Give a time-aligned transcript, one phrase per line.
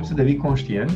[0.00, 0.90] începi să devii conștient,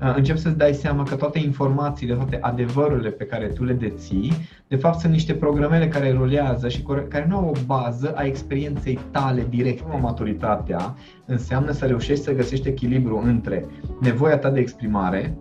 [0.00, 4.32] uh, începi să-ți dai seama că toate informațiile, toate adevărurile pe care tu le deții,
[4.68, 8.98] de fapt sunt niște programele care rulează și care nu au o bază a experienței
[9.10, 9.84] tale direct.
[10.00, 10.94] Maturitatea
[11.26, 13.66] înseamnă să reușești să găsești echilibru între
[14.00, 15.36] nevoia ta de exprimare,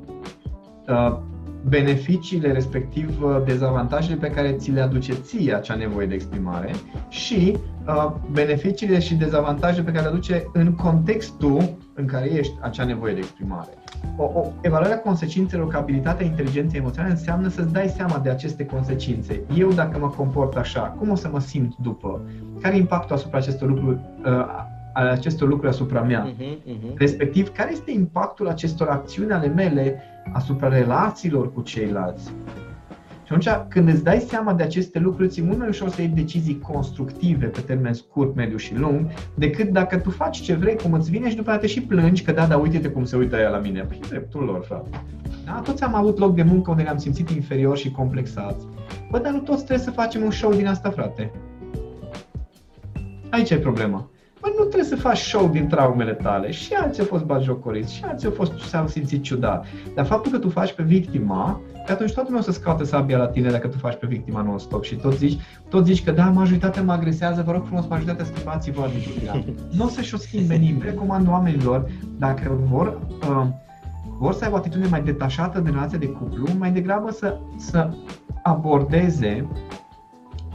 [0.87, 1.17] uh,
[1.67, 6.71] beneficiile, respectiv uh, dezavantajele pe care ți le aduce ție acea nevoie de exprimare
[7.09, 7.57] și
[7.87, 13.13] uh, beneficiile și dezavantajele pe care le aduce în contextul în care ești acea nevoie
[13.13, 13.69] de exprimare.
[14.17, 19.41] O, o evaluarea consecințelor ca abilitatea inteligenței emoționale înseamnă să-ți dai seama de aceste consecințe.
[19.55, 22.21] Eu dacă mă comport așa, cum o să mă simt după?
[22.61, 26.27] Care e impactul asupra acestor lucruri uh, ale acestor lucruri asupra mea.
[26.27, 26.97] Uh-huh, uh-huh.
[26.97, 30.01] Respectiv, care este impactul acestor acțiuni ale mele
[30.33, 32.31] asupra relațiilor cu ceilalți.
[33.25, 36.09] Și atunci, când îți dai seama de aceste lucruri, ți mult mai ușor să iei
[36.09, 40.93] decizii constructive pe termen scurt, mediu și lung, decât dacă tu faci ce vrei, cum
[40.93, 43.35] îți vine și după aceea te și plângi că da, dar uite-te cum se uită
[43.35, 43.81] ea la mine.
[43.81, 44.89] Păi dreptul lor, frate.
[45.45, 45.61] Da?
[45.63, 48.65] Toți am avut loc de muncă unde ne-am simțit inferior și complexați.
[49.11, 51.31] Bă, dar nu toți trebuie să facem un show din asta, frate.
[53.29, 54.09] Aici e problema.
[54.45, 56.51] Bă, nu trebuie să faci show din traumele tale.
[56.51, 59.65] Și alții au fost batjocoriți, și alții au fost s-au simțit ciudat.
[59.95, 63.17] Dar faptul că tu faci pe victima, că atunci toată lumea o să scoate sabia
[63.17, 66.29] la tine dacă tu faci pe victima non-stop și tot zici, tot zici că da,
[66.29, 69.43] majoritatea mă agresează, vă rog frumos, majoritatea schimbați-vă atitudinea.
[69.71, 70.83] Nu o să-și o schimbe nimeni.
[70.83, 72.99] Recomand oamenilor, dacă vor,
[73.29, 73.45] uh,
[74.17, 77.89] vor să aibă o atitudine mai detașată de relația de cuplu, mai degrabă să, să
[78.43, 79.47] abordeze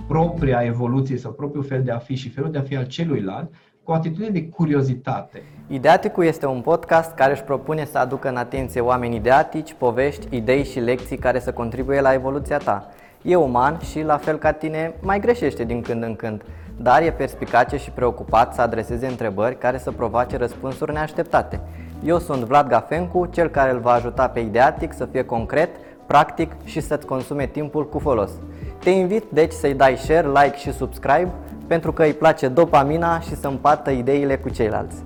[0.06, 3.50] propria evoluție sau propriul fel de a fi și felul de a fi al celuilalt
[3.84, 5.42] cu o atitudine de curiozitate.
[5.66, 10.64] Ideaticul este un podcast care își propune să aducă în atenție oameni ideatici, povești, idei
[10.64, 12.88] și lecții care să contribuie la evoluția ta.
[13.22, 16.42] E uman și, la fel ca tine, mai greșește din când în când,
[16.76, 21.60] dar e perspicace și preocupat să adreseze întrebări care să provoace răspunsuri neașteptate.
[22.04, 25.68] Eu sunt Vlad Gafencu, cel care îl va ajuta pe Ideatic să fie concret,
[26.06, 28.30] practic și să-ți consume timpul cu folos.
[28.78, 31.30] Te invit deci să-i dai share, like și subscribe
[31.70, 34.97] pentru că îi place dopamina și să împartă ideile cu ceilalți.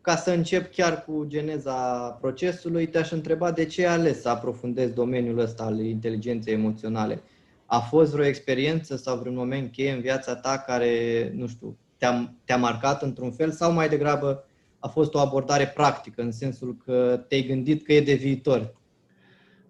[0.00, 1.72] Ca să încep chiar cu geneza
[2.20, 7.22] procesului, te-aș întreba de ce ai ales să aprofundezi domeniul ăsta al inteligenței emoționale.
[7.66, 10.92] A fost vreo experiență sau vreun moment cheie în viața ta care,
[11.36, 14.44] nu știu, te-a, te-a marcat într-un fel sau mai degrabă
[14.78, 18.74] a fost o abordare practică, în sensul că te-ai gândit că e de viitor?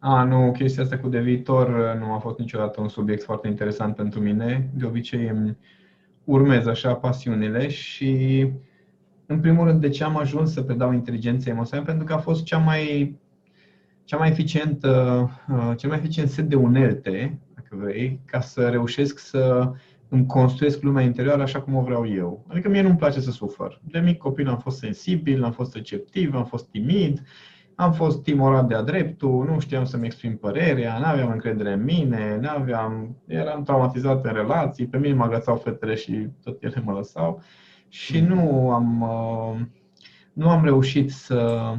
[0.06, 3.48] A, nu, chestia asta cu de viitor uh, nu a fost niciodată un subiect foarte
[3.48, 4.70] interesant pentru mine.
[4.74, 5.56] De obicei îmi
[6.24, 8.46] urmez așa pasiunile și
[9.26, 11.86] în primul rând de ce am ajuns să predau inteligența emoțională?
[11.88, 13.16] Pentru că a fost cea mai,
[14.04, 14.90] cea mai eficientă,
[15.48, 19.72] uh, cel mai eficient set de unelte, dacă vrei, ca să reușesc să
[20.08, 22.44] îmi construiesc lumea interioară așa cum o vreau eu.
[22.48, 23.80] Adică mie nu-mi place să sufăr.
[23.90, 27.22] De mic copil am fost sensibil, am fost receptiv, am fost timid,
[27.74, 32.38] am fost timorat de-a dreptul, nu știam să-mi exprim părerea, nu aveam încredere în mine,
[32.40, 36.92] nu aveam, eram traumatizat în relații, pe mine mă agățau fetele și tot ele mă
[36.92, 37.42] lăsau.
[37.88, 39.60] Și nu am, uh,
[40.32, 41.72] nu am reușit să,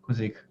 [0.00, 0.48] cum zic,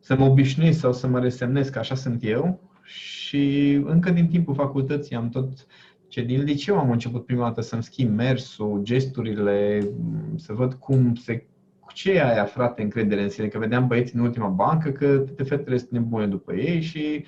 [0.00, 2.60] să mă obișnuiesc sau să mă resemnez că așa sunt eu.
[2.82, 5.66] Și încă din timpul facultății am tot
[6.08, 9.88] ce din liceu am început prima dată să-mi schimb mersul, gesturile,
[10.36, 11.46] să văd cum se
[11.92, 13.46] ce e aia, frate, încredere în sine?
[13.46, 17.24] Că vedeam băieți în ultima bancă că toate fetele sunt nebune după ei și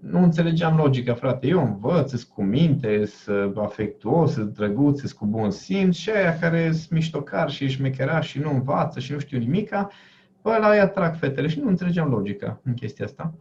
[0.00, 1.46] nu înțelegeam logica, frate.
[1.46, 6.38] Eu învăț, sunt cu minte, sunt afectuos, sunt drăguț, sunt cu bun simț și aia
[6.38, 9.90] care sunt miștocar și șmechera și nu învață și nu știu nimica,
[10.42, 13.34] bă, la aia trag fetele și nu înțelegeam logica în chestia asta.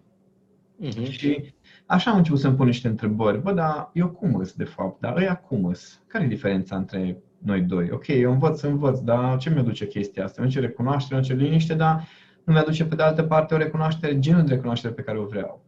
[0.84, 1.09] Uh-huh.
[1.09, 1.53] Și
[1.86, 3.42] așa am început să-mi pun niște întrebări.
[3.42, 5.00] Bă, dar eu cum îs, de fapt?
[5.00, 6.02] Dar ăia cum îs?
[6.08, 7.90] Care e diferența între noi doi.
[7.91, 10.41] Ok, eu învăț, învăț, dar ce mi-aduce chestia asta?
[10.41, 12.07] Mi-aduce recunoaștere, mi-aduce liniște, dar
[12.44, 15.63] nu mi-aduce pe de altă parte o recunoaștere, genul de recunoaștere pe care o vreau.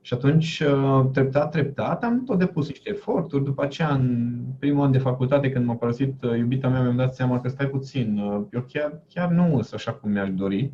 [0.00, 3.44] Și atunci, uh, treptat, treptat, am tot depus niște eforturi.
[3.44, 7.14] După aceea, în primul an de facultate, când m-a părăsit uh, iubita mea, mi-am dat
[7.14, 10.72] seama că stai puțin, uh, eu chiar, chiar nu sunt așa cum mi-aș dori.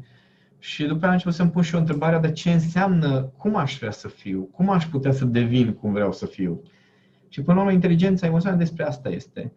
[0.59, 3.79] Și după aceea am început să-mi pun și eu întrebarea de ce înseamnă, cum aș
[3.79, 6.63] vrea să fiu, cum aș putea să devin cum vreau să fiu.
[7.29, 9.53] Și până la urmă, inteligența emoțională despre asta este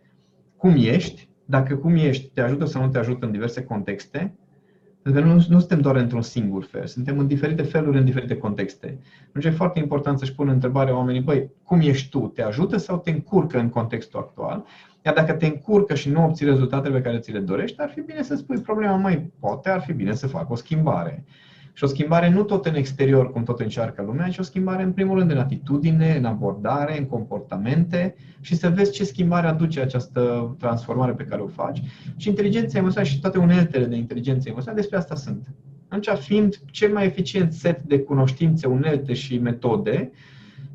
[0.64, 4.36] cum ești, dacă cum ești te ajută sau nu te ajută în diverse contexte,
[5.02, 8.38] pentru că nu, nu suntem doar într-un singur fel, suntem în diferite feluri, în diferite
[8.38, 9.00] contexte.
[9.34, 12.20] Deci e foarte important să-și pună întrebarea oamenii, băi, cum ești tu?
[12.20, 14.66] Te ajută sau te încurcă în contextul actual?
[15.06, 18.02] Iar dacă te încurcă și nu obții rezultatele pe care ți le dorești, ar fi
[18.02, 21.26] bine să spui problema, mai poate ar fi bine să fac o schimbare.
[21.74, 24.92] Și o schimbare nu tot în exterior, cum tot încearcă lumea, ci o schimbare în
[24.92, 30.56] primul rând în atitudine, în abordare, în comportamente și să vezi ce schimbare aduce această
[30.60, 31.82] transformare pe care o faci.
[32.16, 35.48] Și inteligența emoțională și toate uneltele de inteligență emoțională despre asta sunt.
[35.88, 40.12] Atunci, fiind cel mai eficient set de cunoștințe, unelte și metode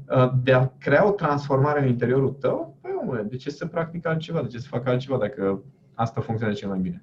[0.08, 4.06] uh, de a crea o transformare în interiorul tău, păi omule, de ce să practic
[4.06, 5.62] altceva, de ce să fac altceva dacă
[5.94, 7.02] asta funcționează cel mai bine?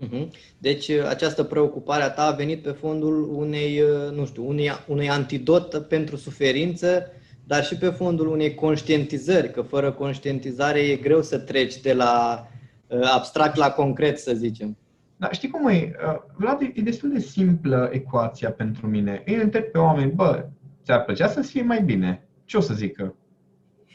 [0.00, 0.30] Mhm.
[0.58, 4.70] Deci uh, această preocupare a ta a venit pe fondul unei, uh, nu știu, unei,
[4.86, 7.06] unei antidot pentru suferință,
[7.44, 12.44] dar și pe fondul unei conștientizări, că fără conștientizare e greu să treci de la
[13.14, 14.76] abstract la concret, să zicem.
[15.16, 15.92] Da, știi cum e?
[16.36, 19.22] Vlad, e destul de simplă ecuația pentru mine.
[19.26, 20.46] Îi întreb pe oameni, bă,
[20.84, 22.28] ți-ar plăcea să-ți fie mai bine?
[22.44, 23.14] Ce o să zică?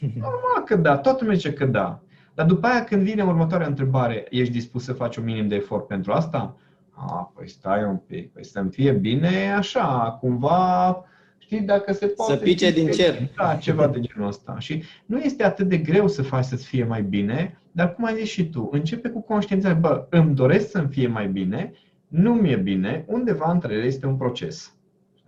[0.14, 2.00] Normal că da, toată lumea zice că da.
[2.36, 5.86] Dar după aia când vine următoarea întrebare, ești dispus să faci un minim de efort
[5.86, 6.56] pentru asta?
[6.90, 11.04] A, păi stai un pic, păi să-mi fie bine așa, cumva,
[11.38, 12.32] știi, dacă se poate...
[12.32, 13.30] Să pice din cer.
[13.36, 14.58] Da, ceva de genul ăsta.
[14.58, 18.14] Și nu este atât de greu să faci să-ți fie mai bine, dar cum ai
[18.14, 21.72] zis și tu, începe cu conștiința, bă, îmi doresc să-mi fie mai bine,
[22.08, 24.76] nu mi-e bine, undeva între ele este un proces.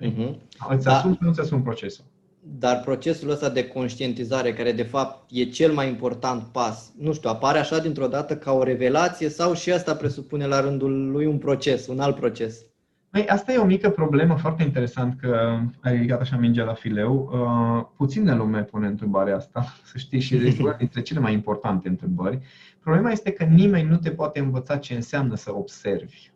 [0.02, 0.34] Uh-huh.
[0.68, 0.96] Îți da.
[0.96, 2.04] asumi nu ți asumi procesul.
[2.50, 7.30] Dar procesul ăsta de conștientizare, care de fapt e cel mai important pas, nu știu,
[7.30, 11.38] apare așa dintr-o dată ca o revelație sau și asta presupune la rândul lui un
[11.38, 12.64] proces, un alt proces?
[13.10, 17.30] Păi, asta e o mică problemă foarte interesant că ai ridicat așa mingea la fileu.
[17.32, 21.88] Uh, puțină lume pune întrebarea asta, să știi, și este una dintre cele mai importante
[21.88, 22.38] întrebări.
[22.80, 26.30] Problema este că nimeni nu te poate învăța ce înseamnă să observi.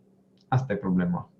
[0.48, 1.30] Asta e problema.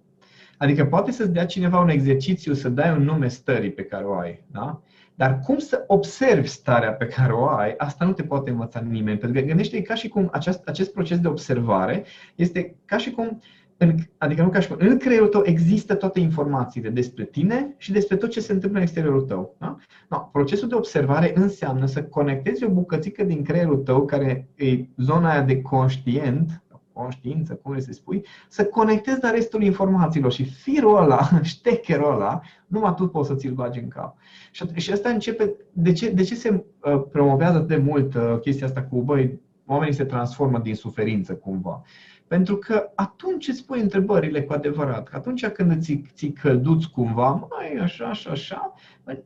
[0.63, 4.15] Adică poate să-ți dea cineva un exercițiu să dai un nume stării pe care o
[4.15, 4.83] ai, da?
[5.15, 9.19] Dar cum să observi starea pe care o ai, asta nu te poate învăța nimeni.
[9.19, 12.05] Pentru că gândește ca și cum acest, acest proces de observare
[12.35, 13.41] este ca și cum
[13.77, 17.93] în, adică nu ca și cum, în creierul tău există toate informațiile despre tine și
[17.93, 19.57] despre tot ce se întâmplă în exteriorul tău.
[19.59, 19.77] Da?
[20.09, 25.31] No, procesul de observare înseamnă să conectezi o bucățică din creierul tău, care e zona
[25.31, 31.29] aia de conștient, conștiință, cum să spui, să conectezi la restul informațiilor și firul ăla,
[31.43, 34.17] ștecherul ăla, numai tu poți să ți-l bagi în cap.
[34.51, 38.67] Și, și asta începe, de ce, de ce se uh, promovează de mult uh, chestia
[38.67, 41.83] asta cu, băi, oamenii se transformă din suferință cumva?
[42.27, 45.09] Pentru că atunci îți pui întrebările cu adevărat.
[45.09, 48.75] Că atunci când îți, ți călduți cumva, mai așa, așa, așa,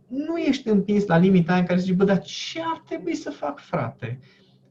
[0.07, 3.59] nu ești împins la limita în care zici, bă, dar ce ar trebui să fac,
[3.59, 4.19] frate?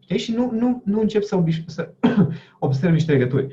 [0.06, 0.18] Știi?
[0.18, 1.90] Și nu, nu, nu încep să, obiș- să
[2.60, 3.48] observ niște legături.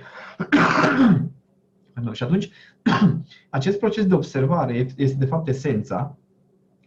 [2.12, 2.50] și atunci,
[3.50, 6.16] acest proces de observare este de fapt esența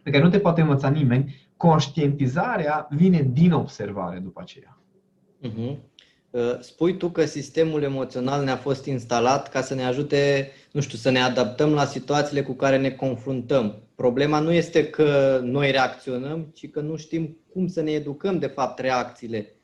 [0.04, 1.44] pe care nu te poate învăța nimeni.
[1.58, 4.80] Conștientizarea vine din observare după aceea.
[5.44, 5.78] Uh-huh.
[6.30, 10.98] Uh, spui tu că sistemul emoțional ne-a fost instalat ca să ne ajute, nu știu,
[10.98, 13.84] să ne adaptăm la situațiile cu care ne confruntăm.
[13.96, 18.48] Problema nu este că noi reacționăm, ci că nu știm cum să ne educăm de
[18.48, 19.55] fapt reacțiile.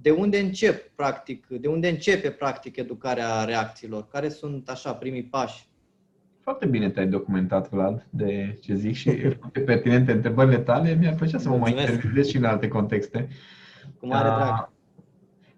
[0.00, 4.08] De unde încep practic, de unde începe practic educarea reacțiilor?
[4.08, 5.68] Care sunt așa primii pași?
[6.40, 10.94] Foarte bine te-ai documentat, Vlad, de ce zic și foarte pertinente întrebările tale.
[10.94, 13.28] Mi-ar plăcea să mă mai intervievezi și în alte contexte.
[13.98, 14.70] Cu mare drag.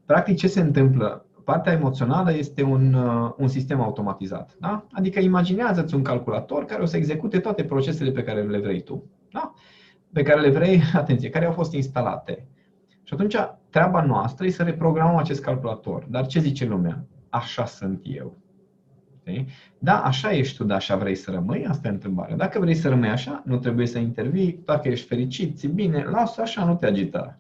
[0.07, 1.27] Practic, ce se întâmplă?
[1.45, 4.57] Partea emoțională este un, uh, un sistem automatizat.
[4.61, 4.87] Da?
[4.93, 9.05] Adică imaginează-ți un calculator care o să execute toate procesele pe care le vrei tu.
[9.33, 9.55] Da?
[10.13, 12.47] Pe care le vrei, atenție, care au fost instalate.
[13.09, 13.37] Și atunci
[13.71, 16.05] treaba noastră e să reprogramăm acest calculator.
[16.09, 17.05] Dar ce zice lumea?
[17.29, 18.37] Așa sunt eu.
[19.79, 21.67] Da, așa ești tu, dar așa vrei să rămâi?
[21.67, 22.37] Asta e întrebarea.
[22.37, 24.63] Dacă vrei să rămâi așa, nu trebuie să intervii.
[24.65, 27.39] Dacă ești fericit, ți bine, lasă așa, nu te agita.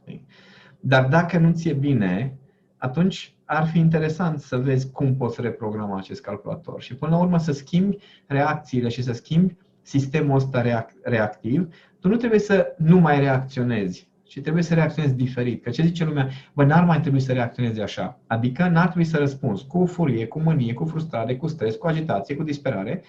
[0.81, 2.39] Dar dacă nu ți-e bine,
[2.77, 7.39] atunci ar fi interesant să vezi cum poți reprograma acest calculator și până la urmă
[7.39, 7.97] să schimbi
[8.27, 11.75] reacțiile și să schimbi sistemul ăsta reactiv.
[12.01, 15.63] Tu nu trebuie să nu mai reacționezi, ci trebuie să reacționezi diferit.
[15.63, 16.29] Că ce zice lumea?
[16.53, 18.21] Bă, n-ar mai trebui să reacționezi așa.
[18.27, 22.35] Adică n-ar trebui să răspunzi cu furie, cu mânie, cu frustrare, cu stres, cu agitație,
[22.37, 23.03] cu disperare.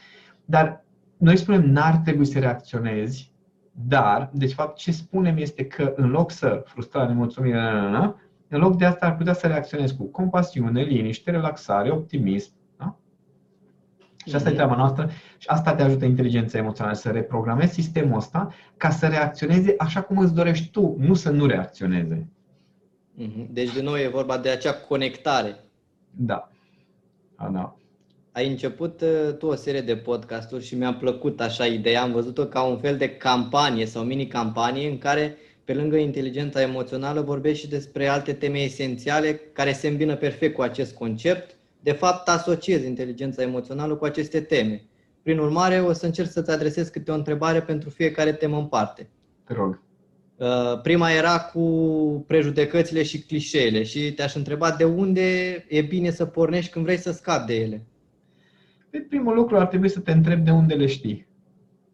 [0.45, 0.85] Dar
[1.17, 3.31] noi spunem n-ar trebui să reacționezi,
[3.71, 7.59] dar, deci fapt, ce spunem este că în loc să frustrare, mulțumire,
[8.47, 12.51] în loc de asta ar putea să reacționezi cu compasiune, liniște, relaxare, optimism.
[14.25, 14.31] Da?
[14.31, 18.53] Și asta e treaba noastră și asta te ajută inteligența emoțională, să reprogramezi sistemul ăsta
[18.77, 22.27] ca să reacționeze așa cum îți dorești tu, nu să nu reacționeze.
[23.13, 23.47] Mhm.
[23.53, 25.55] Deci, de nou, e vorba de acea conectare.
[26.11, 26.51] Da.
[27.35, 27.75] A, da.
[28.31, 32.01] Ai început uh, tu o serie de podcasturi și mi-a plăcut așa ideea.
[32.01, 37.21] Am văzut-o ca un fel de campanie sau mini-campanie în care pe lângă inteligența emoțională,
[37.21, 41.55] vorbești și despre alte teme esențiale care se îmbină perfect cu acest concept.
[41.79, 44.83] De fapt, asociezi inteligența emoțională cu aceste teme.
[45.21, 49.09] Prin urmare, o să încerc să-ți adresez câte o întrebare pentru fiecare temă în parte.
[49.43, 49.81] Te rog.
[50.35, 51.63] Uh, prima era cu
[52.27, 55.21] prejudecățile și clișeele și te-aș întreba de unde
[55.67, 57.85] e bine să pornești când vrei să scapi de ele.
[58.89, 61.27] Pe primul lucru ar trebui să te întrebi de unde le știi.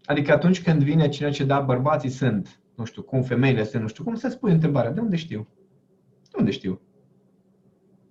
[0.05, 3.87] Adică atunci când vine cineva ce da, bărbații sunt, nu știu cum, femeile sunt, nu
[3.87, 5.47] știu cum, să spui întrebarea, de unde știu?
[6.31, 6.81] De unde știu?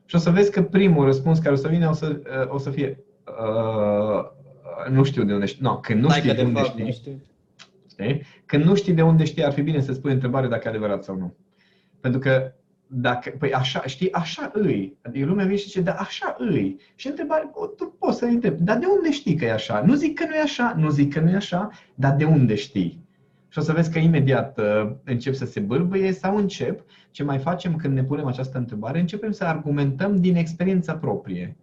[0.07, 2.59] Și o să vezi că primul răspuns care o să vină o să, uh, o
[2.59, 4.33] să fie uh,
[4.91, 5.63] nu știu de unde știi.
[5.63, 7.21] No, când nu Hai știi că de, unde fapt știi, nu știu.
[7.91, 8.23] știi?
[8.47, 11.05] Când nu știi de unde știi, ar fi bine să spui întrebare dacă e adevărat
[11.05, 11.35] sau nu.
[12.01, 12.53] Pentru că
[12.87, 14.97] dacă, păi așa, știi, așa îi.
[15.03, 16.81] Adică lumea vine și zice, da, așa îi.
[16.95, 19.83] Și întrebare, o, tu poți să întrebi, dar de unde știi că e așa?
[19.87, 22.55] Nu zic că nu e așa, nu zic că nu e așa, dar de unde
[22.55, 23.04] știi?
[23.55, 26.85] Și o să vezi că imediat uh, încep să se bâlbâie sau încep.
[27.11, 29.01] Ce mai facem când ne punem această întrebare?
[29.01, 31.57] Începem să argumentăm din experiența proprie.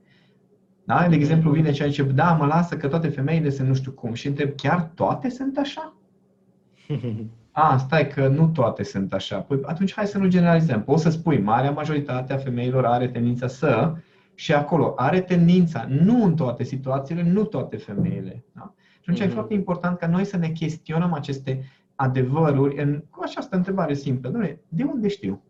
[0.83, 1.07] Da?
[1.09, 4.13] De exemplu, vine și zice, da, mă lasă că toate femeile sunt nu știu cum.
[4.13, 5.93] Și întreb, chiar toate sunt așa?
[7.51, 9.37] A, stai că nu toate sunt așa.
[9.37, 10.83] Păi atunci hai să nu generalizăm.
[10.83, 13.93] Poți să spui, marea majoritate a femeilor are tendința să
[14.33, 18.43] și acolo are tendința, nu în toate situațiile, nu toate femeile.
[18.53, 18.73] Da?
[19.01, 19.23] Și atunci mm-hmm.
[19.23, 19.33] e Mhm.
[19.33, 21.63] foarte important ca noi să ne chestionăm aceste
[22.01, 24.29] adevăruri în, cu această întrebare simplă.
[24.29, 25.43] Doamne, de unde știu?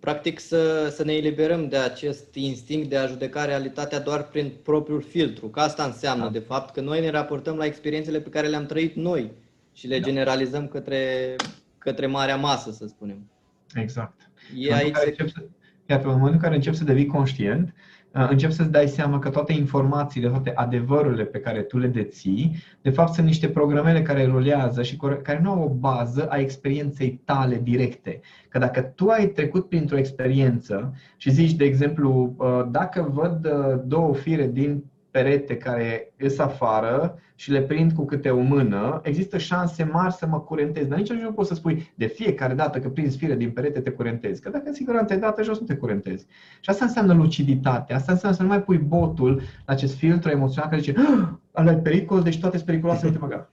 [0.00, 5.02] Practic să, să ne eliberăm de acest instinct de a judeca realitatea doar prin propriul
[5.02, 5.46] filtru.
[5.48, 6.30] Că asta înseamnă, Da.
[6.30, 9.32] de fapt, că noi ne raportăm la experiențele pe care le-am trăit noi
[9.72, 10.06] și le Da.
[10.06, 11.34] generalizăm către,
[11.78, 13.30] către marea masă, să spunem.
[13.74, 14.30] Exact.
[14.56, 15.22] E În aici momentul în care se...
[15.22, 15.42] încep să,
[15.86, 17.72] iată, în momentul în care începi să devii conștient, uh,
[18.12, 22.90] începi să-ți dai seama că toate informațiile, toate adevărurile pe care tu le deții, de
[22.90, 27.20] fapt sunt niște programele care rulează și care care nu au o bază a experienței
[27.24, 28.20] tale directe.
[28.48, 33.80] Că dacă tu ai trecut printr-o experiență și zici, de exemplu, uh, dacă văd uh,
[33.84, 34.84] două fire din
[35.22, 40.26] perete care ies afară și le prind cu câte o mână, există șanse mari să
[40.26, 40.86] mă curentez.
[40.86, 43.90] Dar nici nu poți să spui de fiecare dată că prinzi fire din perete te
[43.90, 44.40] curentezi.
[44.40, 46.26] Că dacă în siguranță ai dată jos, nu te curentezi.
[46.60, 47.94] Și asta înseamnă luciditate.
[47.94, 49.34] Asta înseamnă să nu mai pui botul
[49.66, 53.12] la acest filtru emoțional care zice "Ah, ăla e pericol, deci toate sunt periculoase, nu
[53.12, 53.50] te băga.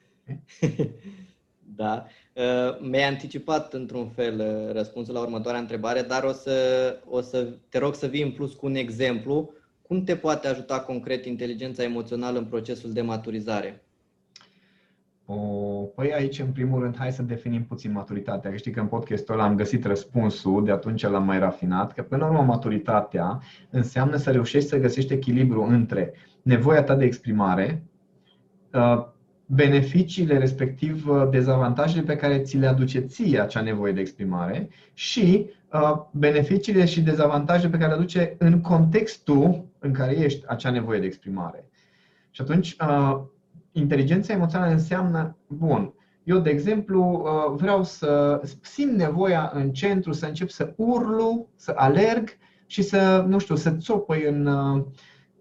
[1.76, 2.06] Da.
[2.34, 6.54] Uh, Mi-ai anticipat într-un fel uh, răspunsul la următoarea întrebare, dar o să,
[7.10, 9.54] o să te rog să vii în plus cu un exemplu.
[9.88, 13.84] Cum te poate ajuta concret inteligența emoțională în procesul de maturizare?
[15.26, 15.36] O,
[15.96, 18.50] păi aici, în primul rând, hai să definim puțin maturitatea.
[18.50, 22.02] Că știi că în podcastul ăla am găsit răspunsul, de atunci l-am mai rafinat, că
[22.02, 27.84] până la urmă maturitatea înseamnă să reușești să găsești echilibru între nevoia ta de exprimare,
[28.74, 29.06] uh,
[29.46, 35.50] beneficiile, respectiv uh, dezavantajele pe care ți le aduce ție acea nevoie de exprimare și
[35.74, 41.00] uh, beneficiile și dezavantajele pe care le aduce în contextul în care ești acea nevoie
[41.00, 41.70] de exprimare.
[42.30, 43.22] Și atunci, uh,
[43.72, 50.26] inteligența emoțională înseamnă, bun, eu, de exemplu, uh, vreau să simt nevoia în centru să
[50.26, 52.30] încep să urlu, să alerg
[52.66, 54.84] și să, nu știu, să țopăi în uh,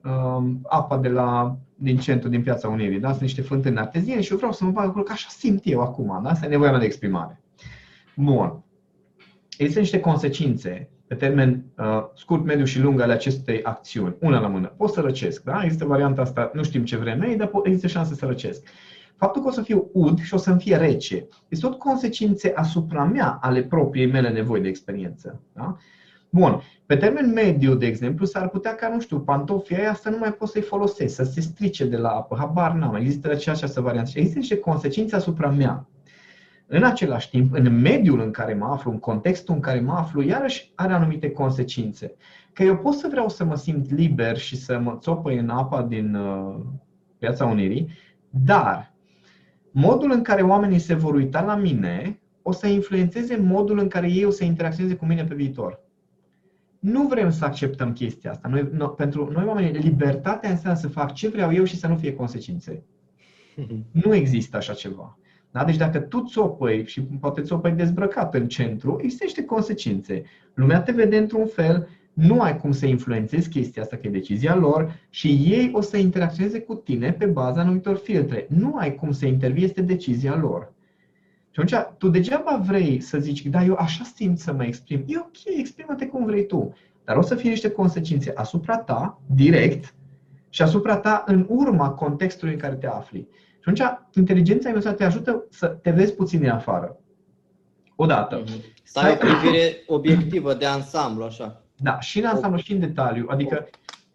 [0.04, 3.00] um, apa de la, din centru, din Piața Unirii.
[3.00, 3.08] Da?
[3.08, 5.80] Sunt niște fântâni arteziene și eu vreau să mă bag acolo, că așa simt eu
[5.80, 6.20] acum.
[6.22, 6.30] Da?
[6.30, 7.42] Asta e nevoia mea de exprimare.
[8.16, 8.64] Bun.
[9.58, 14.16] Există niște consecințe pe termen uh, scurt, mediu și lung ale acestei acțiuni.
[14.20, 14.66] Una la mână.
[14.76, 15.42] Pot să răcesc.
[15.42, 15.60] Da?
[15.62, 18.66] Există varianta asta, nu știm ce vreme e, dar po- există șanse să răcesc.
[19.16, 23.04] Faptul că o să fiu ud și o să-mi fie rece, este tot consecințe asupra
[23.04, 25.40] mea ale propriei mele nevoi de experiență.
[25.52, 25.76] Da?
[26.30, 26.60] Bun.
[26.86, 30.32] Pe termen mediu, de exemplu, s-ar putea ca, nu știu, pantofii aia să nu mai
[30.32, 32.36] pot să-i folosesc, să se strice de la apă.
[32.38, 32.94] Habar n-am.
[32.94, 34.10] Există și această variantă.
[34.10, 35.86] Și există niște consecințe asupra mea.
[36.66, 40.22] În același timp, în mediul în care mă aflu, în contextul în care mă aflu,
[40.22, 42.14] iarăși are anumite consecințe.
[42.52, 45.82] Că eu pot să vreau să mă simt liber și să mă țopăi în apa
[45.82, 46.60] din uh,
[47.18, 47.92] Piața Unirii,
[48.30, 48.92] dar
[49.70, 54.10] modul în care oamenii se vor uita la mine o să influențeze modul în care
[54.10, 55.82] ei o să interacționeze cu mine pe viitor.
[56.78, 58.48] Nu vrem să acceptăm chestia asta.
[58.48, 61.96] Noi, no, pentru noi oamenii, libertatea înseamnă să fac ce vreau eu și să nu
[61.96, 62.84] fie consecințe.
[64.04, 65.18] Nu există așa ceva.
[65.54, 65.64] Da?
[65.64, 70.22] Deci dacă tu țopăi și poate țopăi dezbrăcat în centru, există niște consecințe.
[70.54, 74.56] Lumea te vede într-un fel, nu ai cum să influențezi chestia asta, că e decizia
[74.56, 78.46] lor și ei o să interacționeze cu tine pe baza anumitor filtre.
[78.48, 80.72] Nu ai cum să intervii, este decizia lor.
[81.50, 85.04] Și atunci, tu degeaba vrei să zici, da, eu așa simt să mă exprim.
[85.06, 86.72] E ok, exprimă-te cum vrei tu.
[87.04, 89.94] Dar o să fie niște consecințe asupra ta, direct,
[90.48, 93.26] și asupra ta în urma contextului în care te afli.
[93.64, 96.96] Și atunci, inteligența emoțională te ajută să te vezi puțin din afară.
[97.96, 98.42] Odată.
[98.82, 101.62] Să ai o privire obiectivă de ansamblu, așa.
[101.76, 103.26] Da, și în ansamblu și în detaliu.
[103.28, 103.66] Adică,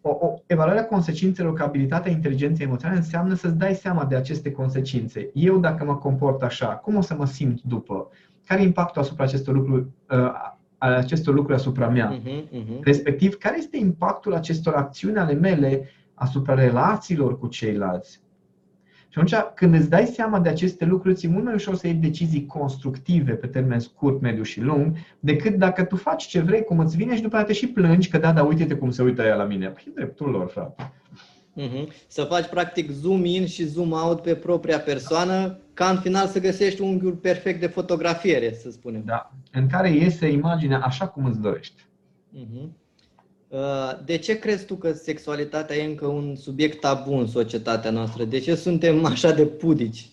[0.02, 5.30] o, o evaluarea consecințelor cu abilitatea inteligenței emoționale înseamnă să-ți dai seama de aceste consecințe.
[5.34, 8.10] Eu, dacă mă comport așa, cum o să mă simt după?
[8.46, 10.32] Care e impactul asupra acestor lucruri, uh,
[10.78, 12.20] al acestor lucruri asupra mea?
[12.20, 12.80] Uh-huh, uh-huh.
[12.82, 18.22] Respectiv, care este impactul acestor acțiuni ale mele asupra relațiilor cu ceilalți?
[19.10, 21.96] Și atunci, când îți dai seama de aceste lucruri, ți mult mai ușor să iei
[21.96, 26.80] decizii constructive pe termen scurt, mediu și lung, decât dacă tu faci ce vrei, cum
[26.80, 29.22] îți vine și după aceea te și plângi că da, da, uite-te cum se uită
[29.22, 29.68] ea la mine.
[29.68, 30.92] Păi dreptul lor, frate.
[31.58, 31.88] Uh-huh.
[32.08, 36.40] Să faci practic zoom in și zoom out pe propria persoană, ca în final să
[36.40, 39.02] găsești unghiul perfect de fotografiere, să spunem.
[39.06, 41.86] Da, în care iese imaginea așa cum îți dorești.
[42.38, 42.70] Uh-huh.
[44.06, 48.24] De ce crezi tu că sexualitatea e încă un subiect tabu în societatea noastră?
[48.24, 50.10] De ce suntem așa de pudici?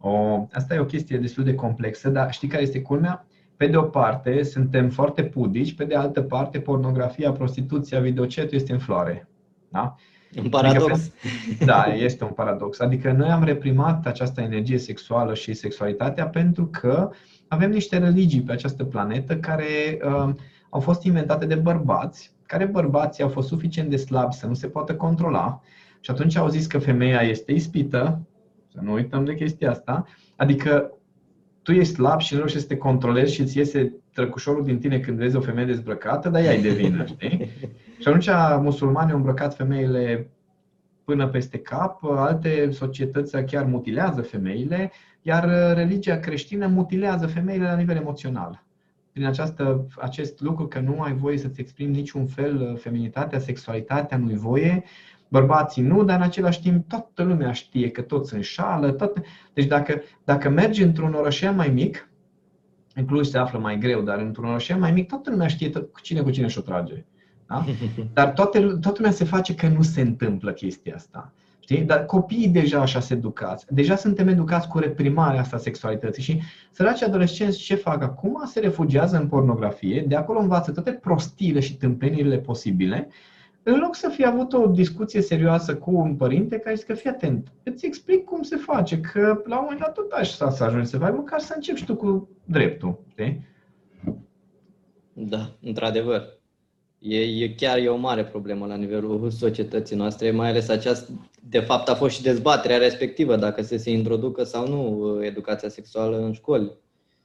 [0.00, 3.26] O, asta e o chestie destul de complexă, dar știi care este culmea?
[3.56, 8.72] Pe de o parte, suntem foarte pudici, pe de altă parte, pornografia, prostituția, videocetul este
[8.72, 9.28] în floare.
[9.68, 9.96] Da?
[10.42, 10.90] Un paradox.
[10.90, 12.80] Adică, da, este un paradox.
[12.80, 17.10] Adică noi am reprimat această energie sexuală și sexualitatea pentru că
[17.48, 20.34] avem niște religii pe această planetă care uh,
[20.68, 24.66] au fost inventate de bărbați care bărbații au fost suficient de slabi să nu se
[24.66, 25.60] poată controla
[26.00, 28.20] și atunci au zis că femeia este ispită,
[28.72, 30.92] să nu uităm de chestia asta, adică
[31.62, 34.98] tu ești slab și nu reușești să te controlezi și îți iese trăcușorul din tine
[34.98, 37.50] când vezi o femeie dezbrăcată, dar ea e de vină, știi?
[37.98, 38.28] Și atunci
[38.60, 40.30] musulmanii au îmbrăcat femeile
[41.04, 44.92] până peste cap, alte societăți chiar mutilează femeile,
[45.22, 48.64] iar religia creștină mutilează femeile la nivel emoțional
[49.20, 54.18] prin această, acest lucru că nu ai voie să-ți exprimi niciun fel uh, feminitatea, sexualitatea,
[54.18, 54.84] nu-i voie,
[55.28, 58.90] bărbații nu, dar în același timp toată lumea știe că toți înșală.
[58.90, 59.20] Tot...
[59.52, 62.10] Deci dacă, dacă mergi într-un orășel mai mic,
[62.94, 66.00] în Cluj se află mai greu, dar într-un orășel mai mic, toată lumea știe tot,
[66.02, 67.04] cine cu cine și-o trage.
[67.46, 67.64] Da?
[68.14, 71.32] Dar toate, toată lumea se face că nu se întâmplă chestia asta.
[71.60, 71.82] Știi?
[71.82, 73.66] Dar copiii deja așa se educați.
[73.68, 76.40] Deja suntem educați cu reprimarea asta a sexualității și
[76.70, 78.42] săraci adolescenți ce fac acum?
[78.46, 83.08] Se refugiază în pornografie, de acolo învață toate prostiile și tâmpenirile posibile,
[83.62, 87.10] în loc să fie avut o discuție serioasă cu un părinte care zice că fii
[87.10, 90.88] atent, îți explic cum se face, că la un moment dat tot așa să ajungi
[90.88, 92.98] să faci, măcar să începi și tu cu dreptul.
[93.10, 93.46] Știi?
[95.12, 96.39] Da, într-adevăr.
[97.02, 101.10] E, e chiar e o mare problemă la nivelul societății noastre, mai ales această,
[101.48, 106.16] de fapt a fost și dezbaterea respectivă, dacă să se introducă sau nu educația sexuală
[106.16, 106.72] în școli.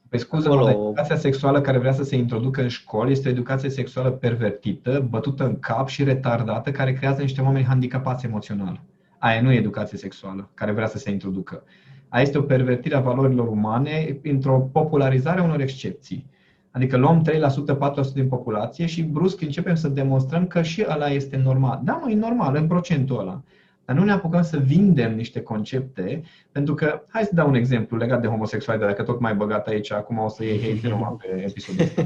[0.09, 0.69] Păi scuză Acolo...
[0.69, 5.43] educația sexuală care vrea să se introducă în școli este o educație sexuală pervertită, bătută
[5.43, 8.81] în cap și retardată, care creează niște oameni handicapați emoțional.
[9.17, 11.63] Aia nu e educație sexuală care vrea să se introducă.
[12.09, 16.25] Aia este o pervertire a valorilor umane într-o popularizare a unor excepții.
[16.75, 21.41] Adică luăm 3%, 4% din populație și brusc începem să demonstrăm că și ăla este
[21.43, 21.81] normal.
[21.83, 23.41] Da, mă, e normal în procentul ăla.
[23.85, 27.97] Dar nu ne apucăm să vindem niște concepte, pentru că, hai să dau un exemplu
[27.97, 31.43] legat de homosexualitate, dacă tot mai băgat aici, acum o să iei hate numai pe
[31.47, 32.01] episodul ăsta.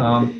[0.00, 0.30] Um,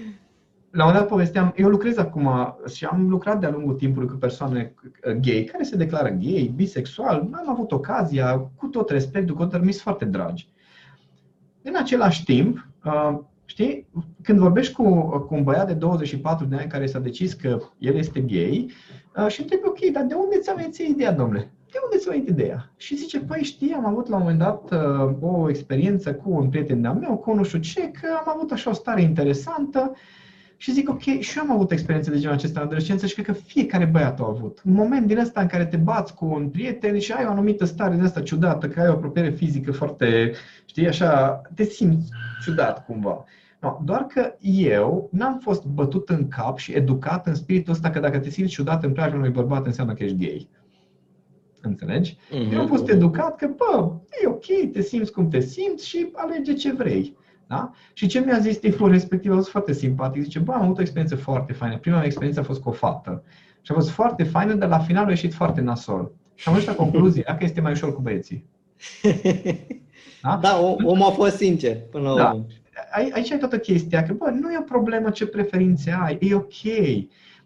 [0.70, 4.74] la un dat povesteam, eu lucrez acum și am lucrat de-a lungul timpului cu persoane
[5.20, 9.72] gay care se declară gay, bisexual, am avut ocazia, cu tot respectul, cu tot, mi
[9.72, 10.48] foarte dragi.
[11.62, 13.87] În același timp, uh, Știi?
[14.22, 17.96] Când vorbești cu, cu un băiat de 24 de ani care s-a decis că el
[17.96, 18.70] este gay
[19.16, 21.50] uh, și întrebi, ok, dar de unde ți-a venit ideea, domnule?
[21.70, 22.72] De unde ți-a venit ideea?
[22.76, 26.48] Și zice, păi știi, am avut la un moment dat uh, o experiență cu un
[26.48, 29.92] prieten de-al meu, cu nu știu ce, că am avut așa o stare interesantă
[30.56, 33.26] și zic, ok, și eu am avut experiențe de genul acesta în adolescență și cred
[33.26, 34.62] că fiecare băiat a avut.
[34.64, 37.64] Un moment din ăsta în care te bați cu un prieten și ai o anumită
[37.64, 40.32] stare de asta ciudată, că ai o apropiere fizică foarte,
[40.64, 42.11] știi, așa, te simți
[42.42, 43.24] ciudat cumva.
[43.60, 48.00] No, doar că eu n-am fost bătut în cap și educat în spiritul ăsta că
[48.00, 50.48] dacă te simți ciudat în preajma unui bărbat înseamnă că ești gay.
[51.60, 52.16] Înțelegi?
[52.16, 52.52] Mm-hmm.
[52.52, 53.92] Eu am fost educat că, bă,
[54.22, 57.16] e ok, te simți cum te simți și alege ce vrei.
[57.46, 57.70] Da?
[57.92, 60.22] Și ce mi-a zis tipul respectiv a fost foarte simpatic.
[60.22, 61.78] Zice, bă, am avut o experiență foarte faină.
[61.78, 63.22] Prima mea experiență a fost cu o fată.
[63.62, 66.12] Și a fost foarte faină, dar la final a ieșit foarte nasol.
[66.34, 68.44] Și am ajuns la concluzie că este mai ușor cu băieții.
[70.22, 72.30] Da, da omul a fost sincer până la da.
[72.30, 72.46] urmă
[72.90, 76.62] aici e toată chestia, că bă, nu e o problemă ce preferințe ai, e ok.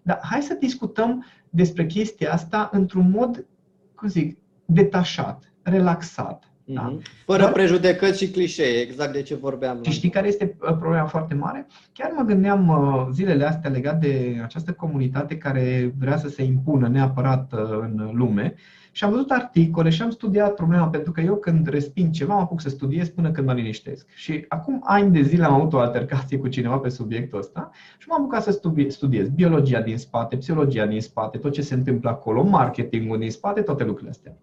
[0.03, 3.47] Dar hai să discutăm despre chestia asta într-un mod,
[3.95, 6.53] cum zic, detașat, relaxat.
[6.65, 6.83] Da?
[6.83, 7.03] Mhm.
[7.25, 9.83] Fără Dar, prejudecăți și clișee, exact de ce vorbeam.
[9.83, 11.67] Și știi care este uh, problema foarte mare?
[11.93, 16.89] Chiar mă gândeam uh, zilele astea legat de această comunitate care vrea să se impună
[16.89, 18.55] neapărat uh, în lume
[18.93, 22.41] și am văzut articole și am studiat problema pentru că eu când resping ceva mă
[22.41, 24.09] apuc să studiez până când mă liniștesc.
[24.15, 28.09] Și acum ani de zile am avut o altercație cu cineva pe subiectul ăsta și
[28.09, 32.43] m-am apucat să studiez biologia din spate, psihologia din spate, tot ce se întâmplă acolo,
[32.43, 34.37] marketingul din spate, toate lucrurile astea.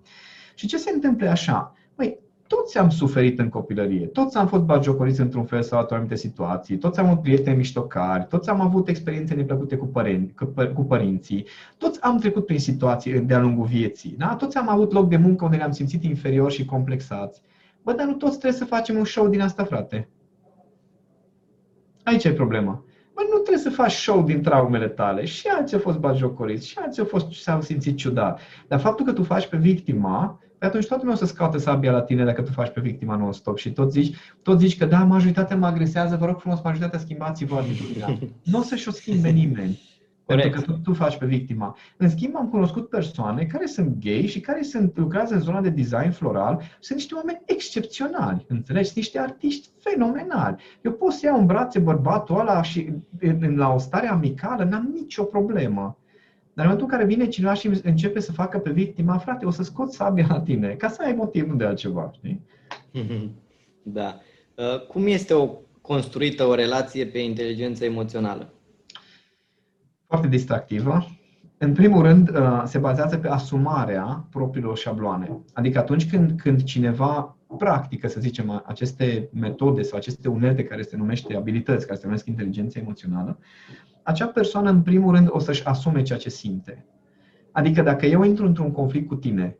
[0.56, 1.74] Și ce se întâmplă așa?
[1.96, 6.16] Păi, toți am suferit în copilărie, toți am fost bagiocoriți într-un fel sau altul anumite
[6.16, 10.34] situații, toți am avut prieteni miștocari, toți am avut experiențe neplăcute cu, părinți,
[10.74, 11.46] cu părinții,
[11.78, 14.36] toți am trecut prin situații de-a lungul vieții, da?
[14.36, 17.42] toți am avut loc de muncă unde ne-am simțit inferiori și complexați.
[17.84, 20.10] Bă, dar nu toți trebuie să facem un show din asta, frate.
[22.04, 22.84] Aici e problema.
[23.14, 25.26] Bă, nu trebuie să faci show din traumele tale.
[25.26, 28.40] Și alții au fost bagiocoriți, și alții au fost, s-au simțit ciudat.
[28.68, 31.92] Dar faptul că tu faci pe victima, pe atunci toată lumea o să scoate sabia
[31.92, 35.04] la tine dacă tu faci pe victima non-stop și tot zici, tot zici că da,
[35.04, 38.18] majoritatea mă agresează, vă rog frumos, majoritatea schimbați-vă atitudinea.
[38.44, 39.80] Nu o să-și o schimbe nimeni.
[40.26, 40.52] Corect.
[40.52, 41.78] Pentru că tu, tu faci pe victima.
[41.98, 45.70] În schimb, am cunoscut persoane care sunt gay și care sunt, lucrează în zona de
[45.70, 46.62] design floral.
[46.80, 48.86] Sunt niște oameni excepționali, înțelegi?
[48.86, 50.62] Sunt niște artiști fenomenali.
[50.82, 52.94] Eu pot să iau în brațe bărbatul ăla și
[53.56, 55.98] la o stare amicală, n-am nicio problemă.
[56.60, 59.50] Dar în momentul în care vine cineva și începe să facă pe victima, frate, o
[59.50, 62.46] să scot sabia la tine, ca să ai motiv, nu de altceva, știi?
[63.84, 64.20] Da.
[64.56, 65.50] Uh, cum este o
[65.82, 68.54] construită o relație pe inteligență emoțională?
[70.08, 71.06] Foarte distractivă.
[71.58, 75.40] În primul rând, uh, se bazează pe asumarea propriilor șabloane.
[75.54, 80.98] Adică atunci când, când cineva practică, să zicem, aceste metode sau aceste unelte care se
[80.98, 83.40] numește abilități, care se numesc inteligență emoțională,
[84.10, 86.86] acea persoană, în primul rând, o să-și asume ceea ce simte.
[87.52, 89.58] Adică dacă eu intru într-un conflict cu tine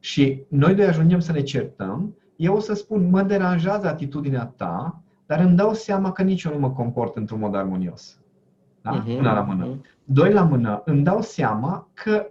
[0.00, 5.02] și noi doi ajungem să ne certăm, eu o să spun, mă deranjează atitudinea ta,
[5.26, 8.18] dar îmi dau seama că nici eu nu mă comport într-un mod armonios.
[8.82, 9.02] Da?
[9.02, 9.66] Uh-huh, Una la mână.
[9.66, 10.04] Uh-huh.
[10.04, 12.26] Doi la mână, îmi dau seama că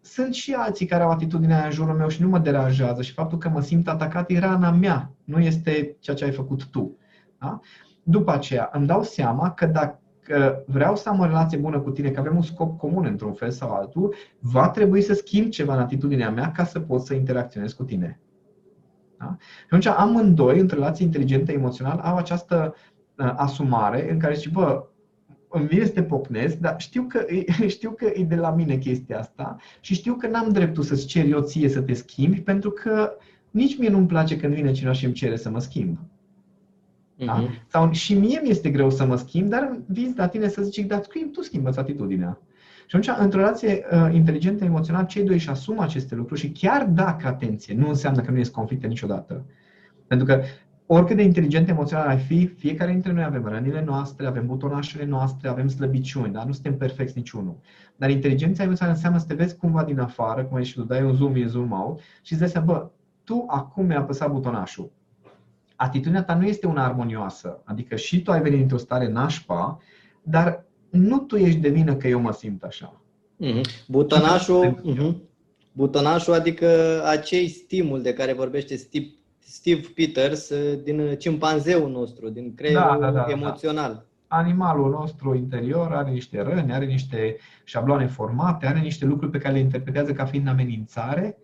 [0.00, 3.12] sunt și alții care au atitudinea aia în jurul meu și nu mă deranjează și
[3.12, 6.96] faptul că mă simt atacat e rana mea, nu este ceea ce ai făcut tu.
[7.38, 7.60] Da?
[8.02, 11.90] După aceea, îmi dau seama că dacă că vreau să am o relație bună cu
[11.90, 15.74] tine, că avem un scop comun într-un fel sau altul, va trebui să schimb ceva
[15.74, 18.20] în atitudinea mea ca să pot să interacționez cu tine.
[19.18, 19.36] Da?
[19.38, 22.74] Și atunci amândoi, în relații inteligente emoțional, au această
[23.16, 24.84] uh, asumare în care zice, bă,
[25.48, 27.26] îmi vine să te pocnesc, dar știu că,
[27.66, 31.26] știu că e de la mine chestia asta și știu că n-am dreptul să-ți cer
[31.26, 33.12] eu ție să te schimbi, pentru că
[33.50, 35.98] nici mie nu-mi place când vine cineva și îmi cere să mă schimb.
[37.26, 37.44] Da?
[37.44, 37.66] Uh-huh.
[37.66, 40.86] Sau și mie mi este greu să mă schimb, dar vin la tine să zici,
[40.86, 42.38] dar schimb, tu schimbă atitudinea.
[42.86, 46.86] Și atunci, într-o relație uh, inteligentă emoțională, cei doi își asumă aceste lucruri și chiar
[46.86, 49.44] dacă, atenție, nu înseamnă că nu este conflicte niciodată.
[50.06, 50.42] Pentru că
[50.86, 55.48] oricât de inteligent emoțional ai fi, fiecare dintre noi avem rănile noastre, avem butonașele noastre,
[55.48, 57.56] avem slăbiciuni, dar nu suntem perfecți niciunul.
[57.96, 61.02] Dar inteligența emoțională înseamnă să te vezi cumva din afară, cum ai și tu, dai
[61.02, 62.90] un zoom in, zoom out și îți dai seama, bă,
[63.24, 64.90] tu acum mi-a apăsat butonașul
[65.80, 67.62] atitudinea ta nu este una armonioasă.
[67.64, 69.78] Adică și tu ai venit într-o stare nașpa,
[70.22, 73.00] dar nu tu ești de vină că eu mă simt așa.
[73.44, 73.86] Mm-hmm.
[73.88, 75.14] Butonașul, mm-hmm.
[75.72, 76.66] butonașul, adică
[77.06, 79.06] acei stimul de care vorbește Steve,
[79.38, 83.32] Steve Peters uh, din cimpanzeul nostru, din creierul da, da, da, da.
[83.32, 83.92] emoțional.
[83.92, 84.36] Da.
[84.36, 89.54] Animalul nostru interior are niște răni, are niște șabloane formate, are niște lucruri pe care
[89.54, 91.38] le interpretează ca fiind amenințare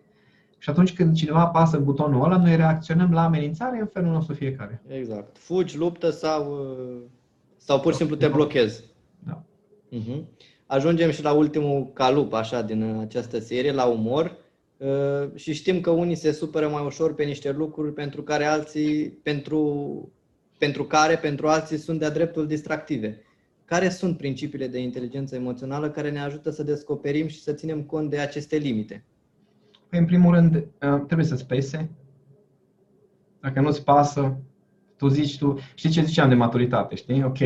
[0.57, 4.81] și atunci când cineva apasă butonul ăla, noi reacționăm la amenințare în felul nostru fiecare.
[4.87, 5.37] Exact.
[5.37, 6.67] Fugi, luptă sau,
[7.57, 8.83] sau pur și simplu te blochezi.
[9.25, 9.43] Da.
[9.91, 10.23] Uh-huh.
[10.65, 14.37] Ajungem și la ultimul calup așa din această serie, la umor.
[14.77, 19.09] Uh, și știm că unii se supără mai ușor pe niște lucruri pentru care alții,
[19.09, 20.11] pentru,
[20.57, 23.21] pentru care pentru alții sunt de-a dreptul distractive.
[23.65, 28.09] Care sunt principiile de inteligență emoțională care ne ajută să descoperim și să ținem cont
[28.09, 29.05] de aceste limite?
[29.89, 31.89] Păi, în primul rând, uh, trebuie să-ți pese.
[33.39, 34.37] Dacă nu-ți pasă,
[34.97, 37.23] tu zici tu, știi ce ziceam de maturitate, știi?
[37.23, 37.37] Ok,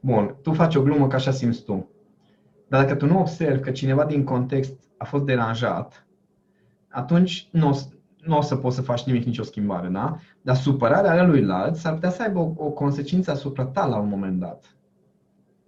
[0.00, 1.90] bun, tu faci o glumă că așa simți tu.
[2.68, 6.06] Dar dacă tu nu observi că cineva din context a fost deranjat,
[6.88, 7.80] atunci nu,
[8.18, 10.16] nu o să poți să faci nimic, nicio schimbare, da?
[10.42, 14.40] Dar supărarea luilalți s-ar putea să aibă o, o consecință asupra ta la un moment
[14.40, 14.75] dat.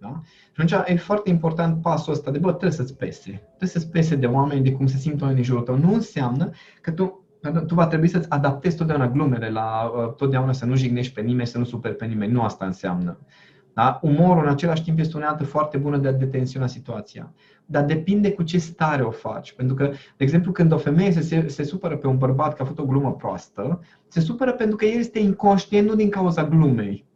[0.01, 0.21] Da?
[0.51, 3.29] Și atunci e foarte important pasul ăsta de, bă, trebuie să-ți pese.
[3.47, 5.77] Trebuie să-ți pese de oameni, de cum se simt oamenii în jurul tău.
[5.77, 6.49] Nu înseamnă
[6.81, 7.25] că tu,
[7.67, 11.47] tu va trebui să-ți adaptezi totdeauna glumele la uh, totdeauna să nu jignești pe nimeni,
[11.47, 12.31] să nu superi pe nimeni.
[12.31, 13.17] Nu asta înseamnă.
[13.73, 13.99] Da?
[14.01, 17.33] Umorul în același timp este o unealtă foarte bună de a detensiona situația.
[17.65, 19.53] Dar depinde cu ce stare o faci.
[19.53, 19.85] Pentru că,
[20.17, 22.79] de exemplu, când o femeie se, se, se supără pe un bărbat că a făcut
[22.79, 27.07] o glumă proastă, se supără pentru că el este inconștient, nu din cauza glumei.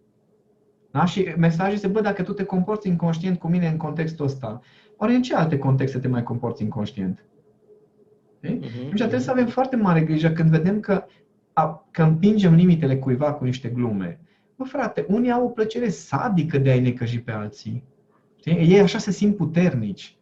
[0.94, 1.06] Da?
[1.06, 4.62] Și mesajul este, bă, dacă tu te comporți inconștient cu mine în contextul ăsta,
[4.98, 7.26] oare în ce alte contexte te mai comporți inconștient?
[8.38, 8.60] Okay?
[8.60, 8.90] Uh-huh.
[8.90, 11.06] Deci trebuie să avem foarte mare grijă când vedem că,
[11.54, 14.20] a, că împingem limitele cuiva cu niște glume.
[14.56, 17.84] Bă, frate, unii au o plăcere sadică de a-i necăji pe alții.
[18.40, 18.54] Știi?
[18.54, 20.18] Ei așa se simt puternici.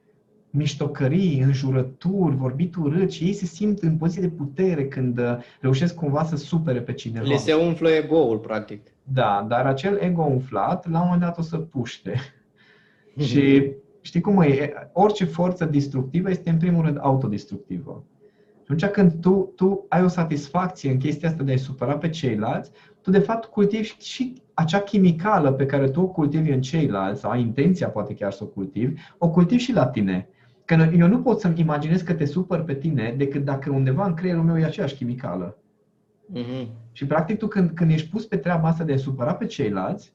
[0.53, 5.95] Miștocării, înjurături, vorbit urât și ei se simt în poziție de putere când uh, reușesc
[5.95, 7.27] cumva să supere pe cineva.
[7.27, 8.81] Le se umflă ego-ul, practic.
[9.03, 12.13] Da, dar acel ego umflat, la un moment dat o să puște.
[12.13, 13.23] Mm-hmm.
[13.23, 14.73] Și știi cum e?
[14.93, 18.03] Orice forță distructivă este în primul rând autodistructivă.
[18.65, 22.09] Și atunci când tu, tu ai o satisfacție în chestia asta de a-i supăra pe
[22.09, 27.21] ceilalți, tu de fapt cultivi și acea chimicală pe care tu o cultivi în ceilalți,
[27.21, 30.27] sau ai intenția poate chiar să o cultivi, o cultivi și la tine.
[30.71, 34.13] Că eu nu pot să-mi imaginez că te supăr pe tine decât dacă undeva în
[34.13, 35.57] creierul meu e aceeași chimicală.
[36.35, 36.67] Mm-hmm.
[36.91, 40.13] Și practic tu când, când ești pus pe treaba asta de a supăra pe ceilalți,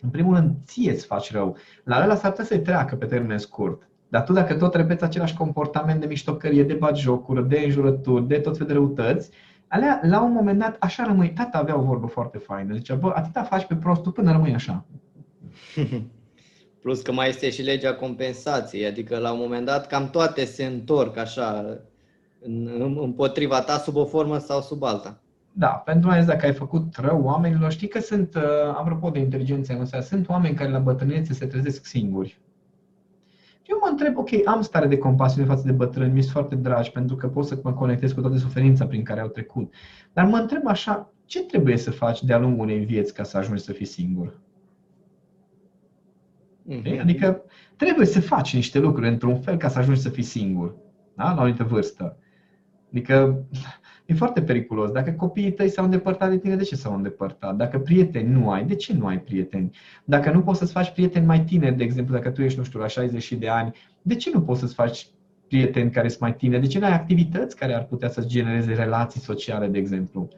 [0.00, 1.56] în primul rând ție îți faci rău.
[1.84, 3.88] La ăla s-ar putea să-i treacă pe termen scurt.
[4.08, 8.56] Dar tu dacă tot repeți același comportament de miștocărie, de jocuri, de înjurături, de tot
[8.56, 9.30] fel de răutăți,
[9.68, 11.32] alea, la un moment dat, așa rămâi.
[11.32, 12.74] Tata avea o vorbă foarte faină.
[12.74, 14.84] Zicea, bă, atâta faci pe prostul până rămâi așa.
[16.84, 20.64] Plus că mai este și legea compensației, adică la un moment dat cam toate se
[20.64, 21.78] întorc așa
[22.78, 25.20] împotriva ta sub o formă sau sub alta.
[25.52, 29.72] Da, pentru mai dacă ai făcut rău oamenilor, știi că sunt, uh, apropo de inteligență
[29.72, 32.40] emoțională, sunt oameni care la bătrânețe se trezesc singuri.
[33.66, 36.90] Eu mă întreb, ok, am stare de compasiune față de bătrâni, mi sunt foarte dragi
[36.90, 39.74] pentru că pot să mă conectez cu toată suferința prin care au trecut.
[40.12, 43.62] Dar mă întreb așa, ce trebuie să faci de-a lungul unei vieți ca să ajungi
[43.62, 44.42] să fii singur?
[46.70, 47.00] Mm-hmm.
[47.00, 47.42] Adică
[47.76, 50.74] trebuie să faci niște lucruri într-un fel ca să ajungi să fii singur,
[51.14, 51.24] da?
[51.24, 52.16] la o anumită vârstă.
[52.90, 53.44] Adică
[54.06, 54.90] e foarte periculos.
[54.90, 57.56] Dacă copiii tăi s-au îndepărtat de tine, de ce s-au îndepărtat?
[57.56, 59.70] Dacă prieteni nu ai, de ce nu ai prieteni?
[60.04, 62.78] Dacă nu poți să-ți faci prieteni mai tineri, de exemplu, dacă tu ești, nu știu,
[62.78, 63.72] la 60 de ani,
[64.02, 65.06] de ce nu poți să-ți faci
[65.48, 66.62] prieteni care sunt mai tineri?
[66.62, 70.28] De ce nu ai activități care ar putea să-ți genereze relații sociale, de exemplu?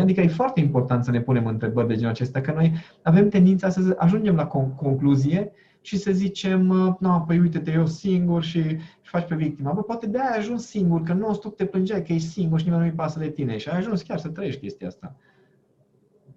[0.00, 3.68] Adică e foarte important să ne punem întrebări de genul acesta, că noi avem tendința
[3.68, 6.60] să ajungem la concluzie și să zicem,
[6.98, 8.62] nu, păi uite-te, eu singur și,
[9.02, 9.72] și faci pe victima.
[9.72, 12.64] Bă, poate de-aia ai ajuns singur, că nu tu te plângeai că ești singur și
[12.64, 15.16] nimeni nu-i pasă de tine și ai ajuns chiar să trăiești chestia asta.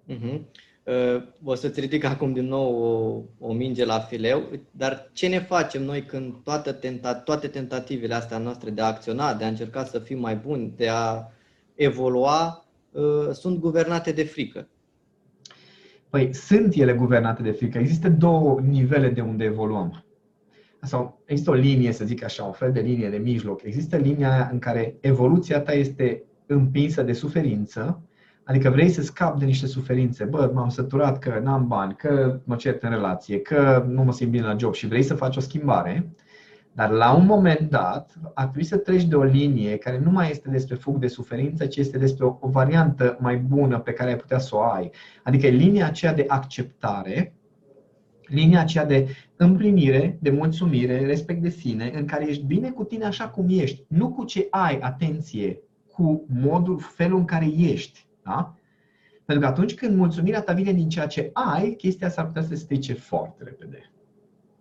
[0.08, 0.40] Uh-huh.
[0.84, 5.40] Uh, o să-ți ridic acum din nou o, o minge la fileu, dar ce ne
[5.40, 9.84] facem noi când toate, tenta, toate tentativele astea noastre de a acționa, de a încerca
[9.84, 11.28] să fim mai buni, de a
[11.74, 14.68] evolua, uh, sunt guvernate de frică?
[16.16, 17.78] Păi sunt ele guvernate de frică.
[17.78, 20.04] Există două nivele de unde evoluăm.
[20.82, 23.62] Sau există o linie, să zic așa, un fel de linie de mijloc.
[23.62, 28.02] Există linia în care evoluția ta este împinsă de suferință,
[28.44, 30.24] adică vrei să scapi de niște suferințe.
[30.24, 34.30] Bă, m-am săturat că n-am bani, că mă cert în relație, că nu mă simt
[34.30, 36.10] bine la job și vrei să faci o schimbare.
[36.76, 40.30] Dar la un moment dat ar trebui să treci de o linie care nu mai
[40.30, 44.10] este despre fug de suferință, ci este despre o, o variantă mai bună pe care
[44.10, 44.90] ai putea să o ai.
[45.22, 47.34] Adică linia aceea de acceptare,
[48.26, 53.04] linia aceea de împlinire, de mulțumire, respect de sine, în care ești bine cu tine
[53.04, 55.60] așa cum ești, nu cu ce ai, atenție,
[55.92, 58.06] cu modul, felul în care ești.
[58.22, 58.54] Da?
[59.24, 62.48] Pentru că atunci când mulțumirea ta vine din ceea ce ai, chestia s-ar putea să
[62.48, 63.90] se strice foarte repede.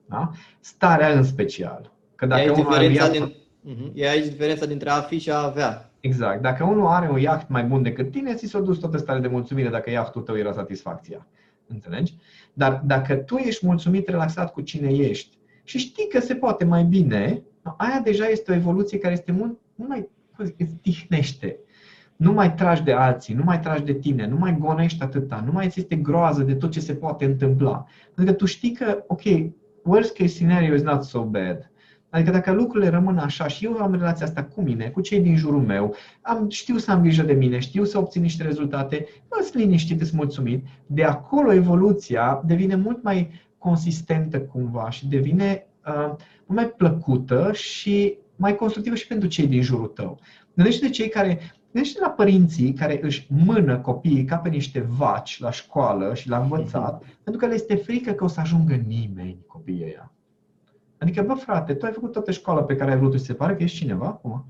[0.05, 0.31] Da?
[0.59, 1.93] Starea în special.
[2.15, 3.33] Că dacă e aici, diferența, din,
[3.69, 3.91] uh-huh.
[3.93, 5.89] e aici diferența dintre a fi și a avea.
[5.99, 6.41] Exact.
[6.41, 9.27] Dacă unul are un iaht mai bun decât tine, ți s-a dus toată starea de
[9.27, 11.27] mulțumire dacă iahtul tău era satisfacția.
[11.67, 12.13] Înțelegi?
[12.53, 16.83] Dar dacă tu ești mulțumit, relaxat cu cine ești și știi că se poate mai
[16.83, 17.43] bine,
[17.77, 21.57] aia deja este o evoluție care este mult, mult mai, îți tihnește.
[22.15, 25.51] Nu mai tragi de alții, nu mai tragi de tine, nu mai gonești atâta, nu
[25.51, 27.85] mai ți este groază de tot ce se poate întâmpla.
[28.13, 29.21] Pentru că tu știi că, ok,
[29.83, 31.71] worst case scenario is not so bad.
[32.15, 35.35] Adică dacă lucrurile rămân așa și eu am relația asta cu mine, cu cei din
[35.35, 39.39] jurul meu, am, știu să am grijă de mine, știu să obțin niște rezultate, mă
[39.41, 46.05] sunt liniștit, sunt mulțumit, de acolo evoluția devine mult mai consistentă cumva și devine uh,
[46.45, 50.19] mult mai plăcută și mai constructivă și pentru cei din jurul tău.
[50.53, 51.39] Gândește de cei care
[51.71, 56.37] Gândește la părinții care își mână copiii ca pe niște vaci la școală și la
[56.37, 57.23] învățat, mm-hmm.
[57.23, 60.14] pentru că le este frică că o să ajungă nimeni copiii ăia.
[61.05, 63.55] Adică, bă, frate, tu ai făcut toată școala pe care ai vrut și se pare
[63.55, 64.45] că ești cineva acum.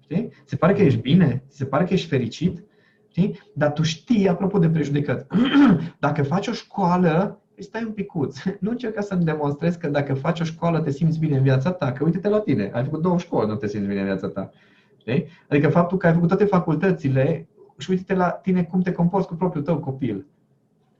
[0.00, 0.32] Știi?
[0.44, 2.64] Se pare că ești bine, se pare că ești fericit,
[3.08, 3.40] știi?
[3.54, 5.26] Dar tu știi, apropo de prejudecăți,
[5.98, 10.40] dacă faci o școală Păi stai un picuț, nu încerca să-mi demonstrezi că dacă faci
[10.40, 13.18] o școală te simți bine în viața ta, că uite-te la tine, ai făcut două
[13.18, 14.50] școli, nu te simți bine în viața ta.
[14.96, 15.26] Știi?
[15.48, 19.34] Adică faptul că ai făcut toate facultățile și uite-te la tine cum te comporți cu
[19.34, 20.26] propriul tău copil.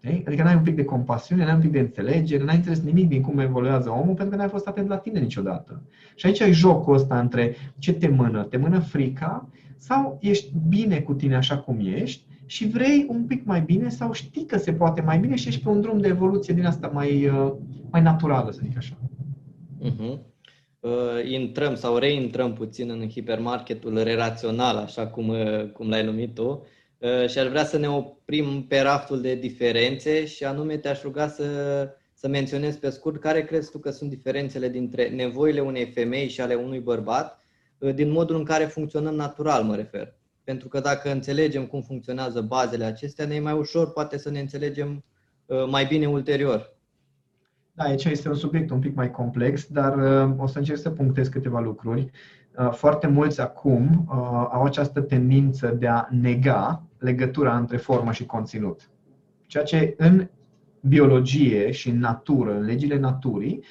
[0.07, 0.23] Știi?
[0.27, 3.23] Adică n-ai un pic de compasiune, n-ai un pic de înțelegere, n-ai înțeles nimic din
[3.23, 5.83] cum evoluează omul pentru că n-ai fost atent la tine niciodată.
[6.15, 11.01] Și aici ai jocul ăsta între ce te mână, te mână frica sau ești bine
[11.01, 14.73] cu tine așa cum ești și vrei un pic mai bine sau știi că se
[14.73, 17.53] poate mai bine și ești pe un drum de evoluție din asta mai, uh,
[17.91, 18.97] mai naturală, să zic așa.
[19.85, 20.19] Uh-huh.
[20.81, 26.49] Uh, intrăm sau reintrăm puțin în hipermarketul relațional, așa cum, uh, cum l-ai numit tu,
[26.49, 26.59] uh,
[27.27, 31.45] și aș vrea să ne oprim pe raftul de diferențe și anume te-aș ruga să,
[32.19, 36.41] să menționezi pe scurt care crezi tu că sunt diferențele dintre nevoile unei femei și
[36.41, 37.41] ale unui bărbat
[37.79, 40.15] uh, din modul în care funcționăm natural, mă refer.
[40.45, 44.41] Pentru că dacă înțelegem cum funcționează bazele acestea, ne e mai ușor poate să ne
[44.41, 45.05] înțelegem
[45.47, 46.75] uh, mai bine ulterior.
[47.73, 50.91] Da, aici este un subiect un pic mai complex, dar uh, o să încerc să
[50.91, 52.11] punctez câteva lucruri.
[52.59, 54.05] Uh, foarte mulți acum
[54.53, 58.91] au această tendință de a nega legătura între formă și conținut.
[59.47, 60.29] Ceea ce în
[60.81, 63.65] biologie și în natură, în legile naturii,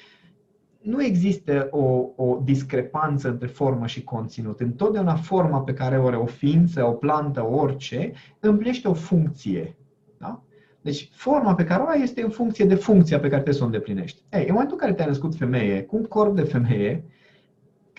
[0.80, 4.60] nu există o, o discrepanță între formă și conținut.
[4.60, 9.76] Întotdeauna forma pe care o are o ființă, o plantă, orice, împlinește o funcție.
[10.18, 10.42] Da?
[10.80, 13.62] Deci forma pe care o ai este în funcție de funcția pe care trebuie să
[13.62, 14.22] o îndeplinești.
[14.32, 17.04] Ei, în momentul în care te-ai născut femeie, cu un corp de femeie,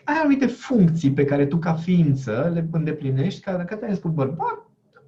[0.03, 4.66] ai anumite funcții pe care tu ca ființă le îndeplinești, ca dacă te-ai născut bărbat,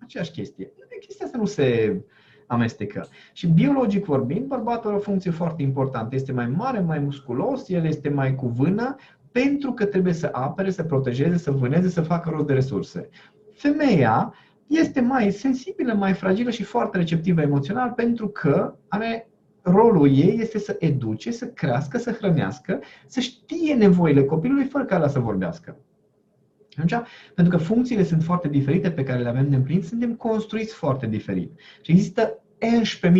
[0.10, 0.72] aceeași chestie.
[1.00, 2.00] Chestia asta nu se
[2.48, 3.08] amestecă.
[3.34, 6.15] Și biologic vorbind, bărbatul are o funcție foarte importantă.
[6.15, 8.95] Este mai mare, mai musculos, el este mai cu vână,
[9.32, 13.10] pentru că trebuie să apere, să protejeze, să vâneze, să facă rost de resurse.
[13.54, 14.34] Femeia
[14.67, 19.30] este mai sensibilă, mai fragilă și foarte receptivă emoțional pentru că are
[19.62, 24.98] rolul ei este să educe, să crească, să hrănească, să știe nevoile copilului fără ca
[24.98, 25.78] la să vorbească.
[26.82, 30.74] Atunci, pentru că funcțiile sunt foarte diferite pe care le avem de împlinit, suntem construiți
[30.74, 31.52] foarte diferit.
[31.82, 32.44] Și există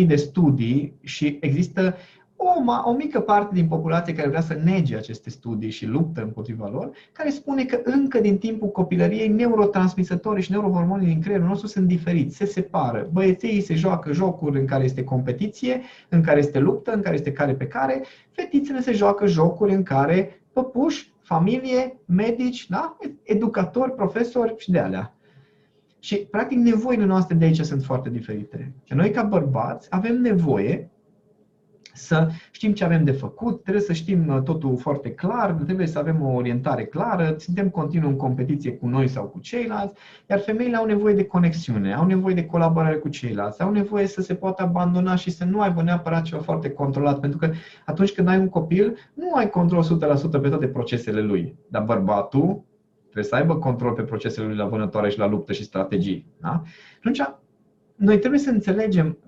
[0.00, 1.94] 11.000 de studii și există
[2.42, 6.68] o, o mică parte din populație care vrea să nege aceste studii și luptă împotriva
[6.68, 11.86] lor, care spune că încă din timpul copilăriei neurotransmisătorii și neurohormonii din creierul nostru sunt
[11.86, 13.08] diferiți, se separă.
[13.12, 17.32] Băieții se joacă jocuri în care este competiție, în care este luptă, în care este
[17.32, 22.96] care pe care, fetițele se joacă jocuri în care păpuși, familie, medici, da?
[23.22, 25.14] educatori, profesori și de alea.
[25.98, 28.72] Și, practic, nevoile noastre de aici sunt foarte diferite.
[28.84, 30.90] Și noi, ca bărbați, avem nevoie
[32.00, 35.98] să știm ce avem de făcut, trebuie să știm uh, totul foarte clar, trebuie să
[35.98, 39.94] avem o orientare clară, suntem continuu în competiție cu noi sau cu ceilalți,
[40.30, 44.20] iar femeile au nevoie de conexiune, au nevoie de colaborare cu ceilalți, au nevoie să
[44.20, 47.50] se poată abandona și să nu aibă neapărat ceva foarte controlat, pentru că
[47.86, 49.84] atunci când ai un copil, nu ai control
[50.38, 52.64] 100% pe toate procesele lui, dar bărbatul
[53.02, 56.26] trebuie să aibă control pe procesele lui la vânătoare și la luptă și strategii.
[56.40, 56.62] Da?
[56.96, 57.20] Atunci,
[57.96, 59.18] noi trebuie să înțelegem,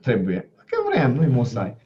[0.00, 1.76] trebuie, că vrem, nu-i musai,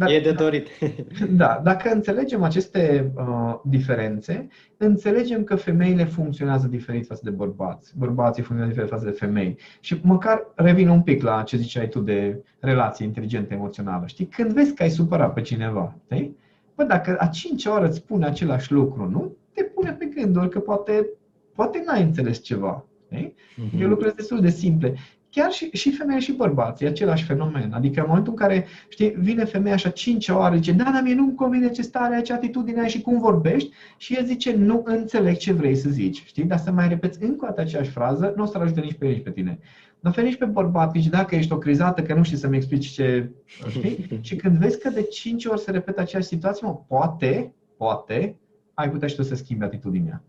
[0.00, 0.68] dar, e de dorit.
[1.30, 8.42] Da, dacă înțelegem aceste uh, diferențe, înțelegem că femeile funcționează diferit față de bărbați, bărbații
[8.42, 9.58] funcționează diferit față de femei.
[9.80, 14.06] Și măcar revin un pic la ce ziceai tu de relație inteligentă emoțională.
[14.06, 16.36] Știi, când vezi că ai supărat pe cineva, știi?
[16.74, 19.36] Bă, dacă a cincea oară îți spune același lucru, nu?
[19.52, 21.08] Te pune pe gânduri că poate,
[21.54, 22.84] poate n-ai înțeles ceva.
[23.06, 23.34] Știi?
[23.34, 23.80] Mm-hmm.
[23.80, 24.94] E lucruri destul de simple
[25.30, 27.72] chiar și, și femeia și bărbații, e același fenomen.
[27.72, 31.14] Adică în momentul în care, știi, vine femeia așa cinci ore, zice, da, dar mie
[31.14, 34.82] nu-mi convine ce stare ai, ce atitudine ai și cum vorbești, și el zice, nu
[34.84, 36.44] înțeleg ce vrei să zici, știi?
[36.44, 39.06] Dar să mai repeți încă o dată aceeași frază, nu o să-l ajute nici pe
[39.06, 39.58] nici pe tine.
[40.00, 43.30] Nu nici pe bărbat, nici dacă ești o crizată, că nu știi să-mi explici ce...
[43.68, 44.06] Știi?
[44.26, 48.36] și când vezi că de cinci ori se repetă aceeași situație, mă, poate, poate,
[48.74, 50.22] ai putea și tu să schimbi atitudinea.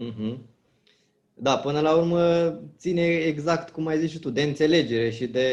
[0.00, 0.51] Mm-hmm.
[1.34, 5.50] Da, până la urmă ține exact cum ai zis și tu, de înțelegere și de,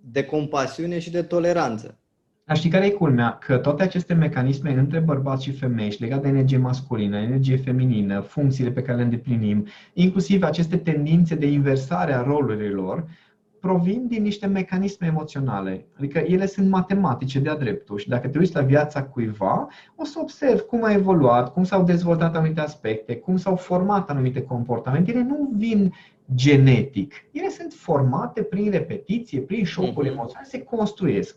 [0.00, 1.98] de compasiune și de toleranță.
[2.44, 3.38] Dar știi care e culmea?
[3.38, 8.20] Că toate aceste mecanisme între bărbați și femei și legate de energie masculină, energie feminină,
[8.20, 13.08] funcțiile pe care le îndeplinim, inclusiv aceste tendințe de inversare a rolurilor,
[13.64, 15.86] provin din niște mecanisme emoționale.
[15.98, 20.18] Adică ele sunt matematice de-a dreptul și dacă te uiți la viața cuiva, o să
[20.20, 25.10] observi cum a evoluat, cum s-au dezvoltat anumite aspecte, cum s-au format anumite comportamente.
[25.10, 25.92] Ele nu vin
[26.34, 27.14] genetic.
[27.32, 30.12] Ele sunt formate prin repetiție, prin șocuri uh-huh.
[30.12, 31.36] emoționale, se construiesc.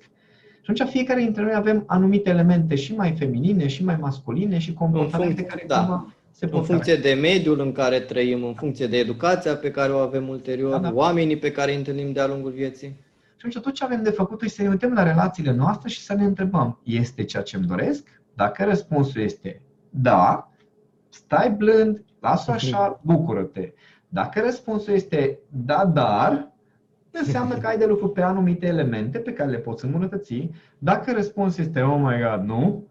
[0.61, 4.73] Și atunci fiecare dintre noi avem anumite elemente și mai feminine, și mai masculine, și
[4.73, 5.77] comportamente care da.
[5.77, 9.91] cumva se în funcție de mediul în care trăim, în funcție de educația pe care
[9.91, 10.91] o avem ulterior, da, da.
[10.93, 12.87] oamenii pe care îi întâlnim de-a lungul vieții.
[13.35, 16.01] Și atunci tot ce avem de făcut este să ne uităm la relațiile noastre și
[16.01, 18.21] să ne întrebăm, este ceea ce îmi doresc?
[18.33, 20.51] Dacă răspunsul este da,
[21.09, 23.73] stai blând, lasă așa, bucură-te.
[24.09, 26.51] Dacă răspunsul este da, dar,
[27.11, 30.49] înseamnă că ai de lucru pe anumite elemente pe care le poți îmbunătăți.
[30.77, 32.87] Dacă răspunsul este oh my god, nu,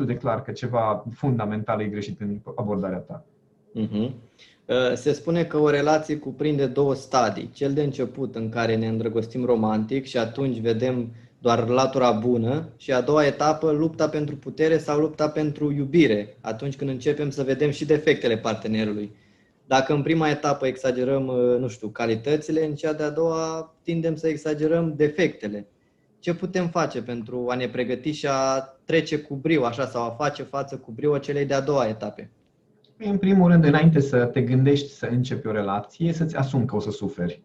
[0.00, 3.24] destul de clar că ceva fundamental e greșit în abordarea ta.
[3.78, 4.12] Uh-huh.
[4.94, 7.50] Se spune că o relație cuprinde două stadii.
[7.52, 12.92] Cel de început în care ne îndrăgostim romantic și atunci vedem doar latura bună și
[12.92, 17.70] a doua etapă, lupta pentru putere sau lupta pentru iubire, atunci când începem să vedem
[17.70, 19.12] și defectele partenerului.
[19.66, 24.28] Dacă în prima etapă exagerăm, uh, nu știu, calitățile, în cea de-a doua tindem să
[24.28, 25.66] exagerăm defectele.
[26.20, 30.10] Ce putem face pentru a ne pregăti și a trece cu brio, așa, sau a
[30.10, 32.30] face față cu brio celei de-a doua etape?
[32.98, 36.80] În primul rând, înainte să te gândești să începi o relație, să-ți asumi că o
[36.80, 37.42] să suferi.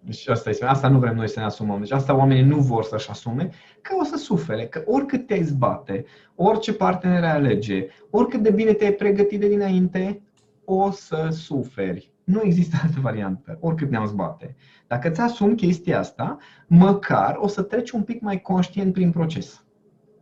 [0.00, 0.64] Deci asta este.
[0.64, 1.80] Asta nu vrem noi să ne asumăm.
[1.80, 3.50] Deci asta oamenii nu vor să-și asume,
[3.80, 6.04] că o să sufere, că oricât te-ai zbate,
[6.34, 10.22] orice partener ai alege, oricât de bine te-ai pregătit de dinainte,
[10.64, 12.13] o să suferi.
[12.24, 14.56] Nu există altă variantă, oricât ne-am zbate.
[14.86, 19.64] Dacă ți asumi chestia asta, măcar o să treci un pic mai conștient prin proces.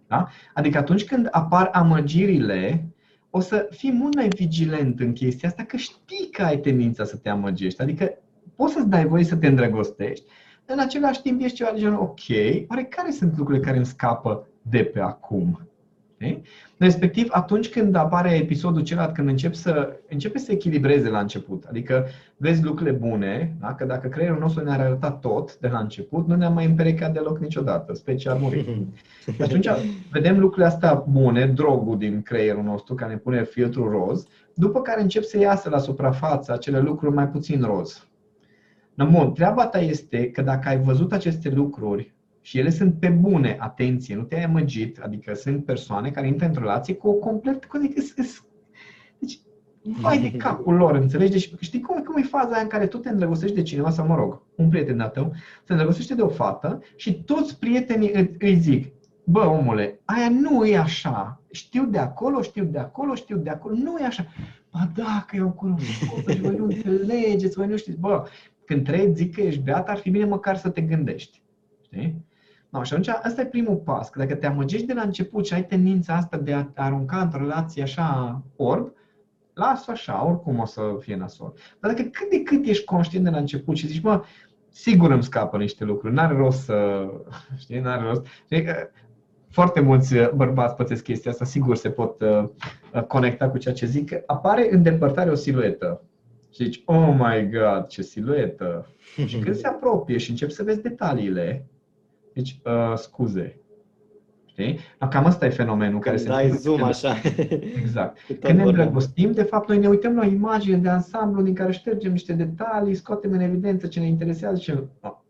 [0.06, 0.28] Da?
[0.54, 2.88] Adică atunci când apar amăgirile,
[3.30, 7.16] o să fii mult mai vigilent în chestia asta, că știi că ai tendința să
[7.16, 7.82] te amăgești.
[7.82, 8.18] Adică
[8.56, 10.24] poți să-ți dai voie să te îndrăgostești,
[10.64, 12.20] în același timp ești ceva de genul, ok,
[12.68, 15.60] oare care sunt lucrurile care îmi scapă de pe acum?
[16.22, 16.42] Okay?
[16.78, 22.06] Respectiv, atunci când apare episodul celălalt, când încep să, începe să echilibreze la început, adică
[22.36, 23.74] vezi lucrurile bune, da?
[23.74, 27.38] că dacă creierul nostru ne-ar arăta tot de la început, nu ne-am mai împerecat deloc
[27.38, 28.68] niciodată, special murit.
[29.44, 29.68] Atunci
[30.10, 35.00] vedem lucrurile astea bune, drogul din creierul nostru, care ne pune filtrul roz, după care
[35.00, 38.06] încep să iasă la suprafață acele lucruri mai puțin roz.
[39.10, 43.56] Bun, treaba ta este că dacă ai văzut aceste lucruri și ele sunt pe bune,
[43.60, 47.76] atenție, nu te-ai amăgit, adică sunt persoane care intră în relație cu o complet, cu
[47.76, 48.02] adică,
[49.18, 49.38] deci,
[49.82, 51.30] vai de capul lor, înțelegi?
[51.30, 54.06] Deci știi cum, cum e faza aia în care tu te îndrăgostești de cineva, sau
[54.06, 55.32] mă rog, un prieten de tău,
[55.64, 58.92] se îndrăgostește de o fată și toți prietenii îi zic,
[59.24, 63.74] bă, omule, aia nu e așa, știu de acolo, știu de acolo, știu de acolo,
[63.74, 64.26] nu e așa.
[64.72, 68.26] Ba da, că eu cunosc și voi nu înțelegeți, voi nu știți, bă,
[68.64, 71.42] când trei zic că ești beat, ar fi bine măcar să te gândești.
[71.84, 72.24] Știi?
[72.72, 74.10] No, și atunci ăsta e primul pas.
[74.10, 77.38] Că dacă te amăgești de la început și ai tendința asta de a arunca într-o
[77.38, 78.92] relație așa orb,
[79.54, 81.52] lasă așa, oricum o să fie nasol.
[81.80, 84.24] Dar dacă cât de cât ești conștient de la început și zici, mă,
[84.68, 87.08] sigur îmi scapă niște lucruri, n-are rost să,
[87.62, 88.26] știi, n-are rost.
[88.44, 88.90] Știi că
[89.50, 92.48] foarte mulți bărbați pățesc chestia asta, sigur se pot uh,
[93.06, 96.02] conecta cu ceea ce zic, apare în depărtare o siluetă.
[96.54, 98.86] Și zici, oh my god, ce siluetă!
[99.26, 101.66] și când se apropie și începi să vezi detaliile,
[102.32, 103.56] deci, uh, scuze.
[104.46, 104.78] Știi?
[105.10, 107.14] Cam asta e fenomenul care se Dai zoom așa.
[107.82, 108.18] Exact.
[108.40, 111.72] Când ne îndrăgostim, de fapt, noi ne uităm la o imagine de ansamblu din care
[111.72, 114.74] ștergem niște detalii, scoatem în evidență ce ne interesează și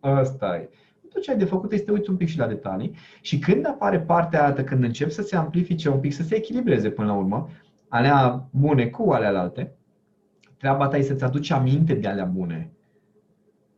[0.02, 0.68] ăsta e.
[1.12, 3.66] Tot ce ai de făcut este să uiți un pic și la detalii și când
[3.66, 7.14] apare partea altă, când încep să se amplifice un pic, să se echilibreze până la
[7.14, 7.48] urmă,
[7.88, 9.72] alea bune cu alea alte,
[10.58, 12.72] treaba ta e să-ți aduci aminte de alea bune.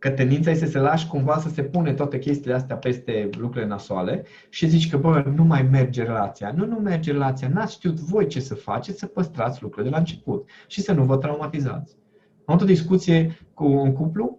[0.05, 3.71] Că tendința este să se lași cumva să se pune toate chestiile astea peste lucrurile
[3.71, 6.53] nasoale și zici că, bă, nu mai merge relația.
[6.57, 7.49] Nu, nu merge relația.
[7.49, 11.05] N-ați știut voi ce să faceți, să păstrați lucrurile de la început și să nu
[11.05, 11.97] vă traumatizați.
[12.45, 14.39] Am avut o discuție cu un cuplu,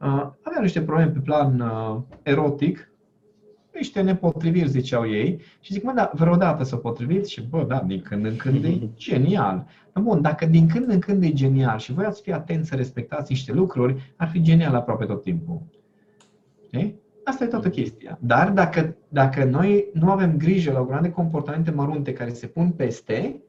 [0.00, 2.92] uh, avea niște probleme pe plan uh, erotic,
[3.74, 7.32] niște nepotriviri, ziceau ei, și zic, mă, da, vreodată să potriviți?
[7.32, 9.66] Și, bă, da, din când în când e genial.
[10.00, 13.32] Bun, dacă din când în când e genial și voi ați fi atenți să respectați
[13.32, 15.62] niște lucruri, ar fi genial aproape tot timpul.
[16.66, 17.02] Știi?
[17.24, 18.18] Asta e toată chestia.
[18.20, 22.46] Dar dacă, dacă noi nu avem grijă la o grămadă de comportamente mărunte care se
[22.46, 23.42] pun peste,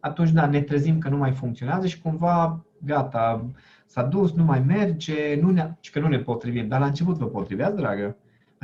[0.00, 3.50] atunci da, ne trezim că nu mai funcționează și cumva, gata,
[3.86, 6.68] s-a dus, nu mai merge, nu ne, și că nu ne potrivim.
[6.68, 8.16] Dar la început vă potriveați, dragă?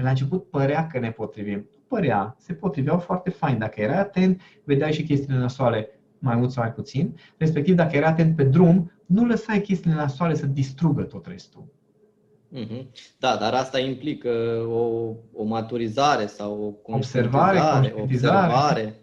[0.03, 1.69] La început părea că ne potrivim.
[1.89, 3.59] Părea, se potriveau foarte fain.
[3.59, 7.19] Dacă erai atent, vedeai și chestiile nasoale mai mult sau mai puțin.
[7.37, 11.65] Respectiv, dacă erai atent pe drum, nu lăsai chestiile nasoale să distrugă tot restul.
[12.49, 12.89] Mhm.
[13.19, 14.29] Da, dar asta implică
[14.69, 18.95] o, o maturizare sau o observare, observare.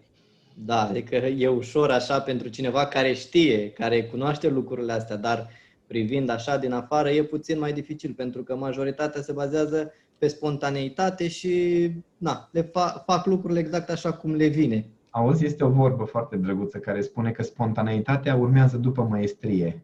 [0.53, 5.49] Da, adică e ușor așa pentru cineva care știe, care cunoaște lucrurile astea, dar
[5.87, 11.28] privind așa din afară e puțin mai dificil pentru că majoritatea se bazează pe spontaneitate
[11.28, 14.86] și na, le fa- fac lucrurile exact așa cum le vine.
[15.09, 19.84] Auzi, este o vorbă foarte drăguță care spune că spontaneitatea urmează după maestrie.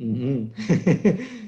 [0.00, 0.50] Mm-hmm.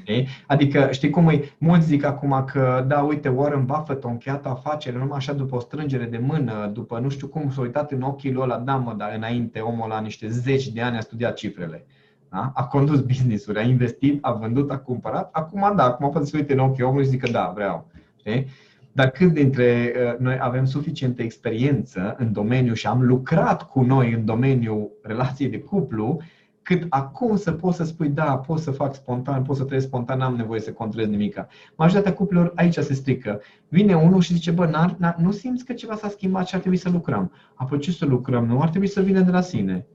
[0.47, 1.55] Adică, știi cum e?
[1.59, 5.61] Mulți zic acum că, da, uite, Warren Buffett a încheiat afacere numai așa după o
[5.61, 8.95] strângere de mână, după nu știu cum s-a uitat în ochii lui ăla, da, mă,
[8.97, 11.87] dar înainte omul la niște zeci de ani a studiat cifrele.
[12.35, 12.51] Da?
[12.55, 15.29] A condus business-uri, a investit, a vândut, a cumpărat.
[15.33, 17.87] Acum, da, acum poate să uite în ochii omului și zică, da, vreau.
[18.17, 18.47] Știi?
[18.93, 24.13] Dar cât dintre uh, noi avem suficientă experiență în domeniu și am lucrat cu noi
[24.13, 26.21] în domeniul relației de cuplu,
[26.63, 30.19] cât acum să poți să spui, da, pot să fac spontan, pot să trăiesc spontan,
[30.19, 31.47] n-am nevoie să controlez nimic.
[31.77, 33.41] Majoritatea cuplurilor aici se strică.
[33.69, 36.61] Vine unul și zice, bă, n-ar, n-ar, nu simți că ceva s-a schimbat și ar
[36.61, 37.33] trebui să lucrăm.
[37.55, 38.47] Apoi ce să lucrăm?
[38.47, 39.87] Nu ar trebui să vină de la sine.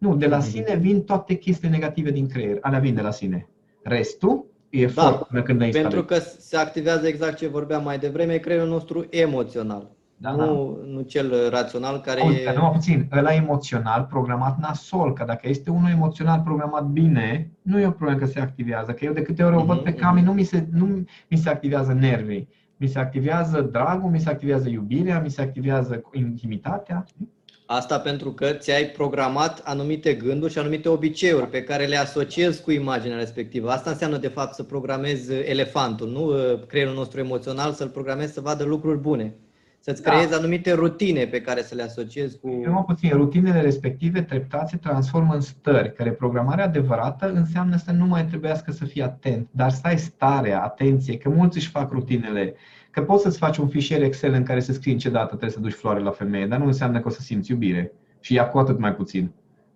[0.00, 0.46] Nu, de la mhm.
[0.46, 2.58] sine vin toate chestiile negative din creier.
[2.60, 3.48] Alea vin de la sine.
[3.82, 8.36] Restul e da, până când ai Pentru că se activează exact ce vorbeam mai devreme,
[8.36, 9.90] creierul nostru emoțional.
[10.16, 10.92] Da, nu, da.
[10.92, 12.52] nu cel rațional care Auzi, e...
[12.54, 17.86] Numai puțin, ăla emoțional programat nasol, că dacă este unul emoțional programat bine, nu e
[17.86, 20.20] o problemă că se activează, că eu de câte ori o văd pe mhm, Cami,
[20.20, 20.28] mhm.
[20.28, 24.68] nu mi se, nu mi se activează nervii, mi se activează dragul, mi se activează
[24.68, 27.04] iubirea, mi se activează intimitatea.
[27.72, 32.70] Asta pentru că ți-ai programat anumite gânduri și anumite obiceiuri pe care le asociezi cu
[32.70, 33.70] imaginea respectivă.
[33.70, 36.30] Asta înseamnă, de fapt, să programezi elefantul, nu
[36.66, 39.34] creierul nostru emoțional, să-l programezi să vadă lucruri bune.
[39.80, 40.10] Să-ți da.
[40.10, 42.48] creezi anumite rutine pe care să le asociezi cu...
[42.48, 48.06] Numai puțin, rutinele respective treptat se transformă în stări, care programarea adevărată înseamnă să nu
[48.06, 52.54] mai trebuiască să fii atent, dar să ai starea, atenție, că mulți își fac rutinele
[52.90, 55.50] Că poți să-ți faci un fișier Excel în care să scrii în ce dată trebuie
[55.50, 57.92] să duci floare la femeie, dar nu înseamnă că o să simți iubire.
[58.20, 59.32] Și ea cu atât mai puțin.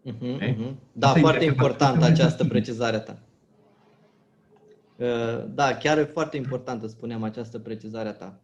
[0.07, 0.75] Uh-huh, uh-huh.
[0.93, 3.19] Da, Asta foarte importantă această precizare ta.
[4.97, 8.41] Uh, da, chiar e foarte importantă, spuneam, această precizare ta.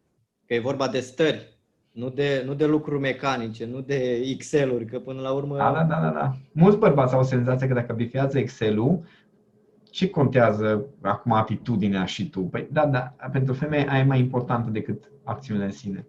[0.46, 1.58] Că e vorba de stări,
[1.92, 5.56] nu de, nu de lucruri mecanice, nu de Excel-uri, că până la urmă...
[5.56, 6.10] Da, da, da, da.
[6.10, 6.36] da.
[6.52, 9.00] Mulți bărbați au senzația că dacă bifează Excel-ul,
[9.90, 12.40] ce contează acum atitudinea și tu?
[12.40, 16.06] Păi da, da, pentru femeie aia e mai importantă decât acțiunile în sine.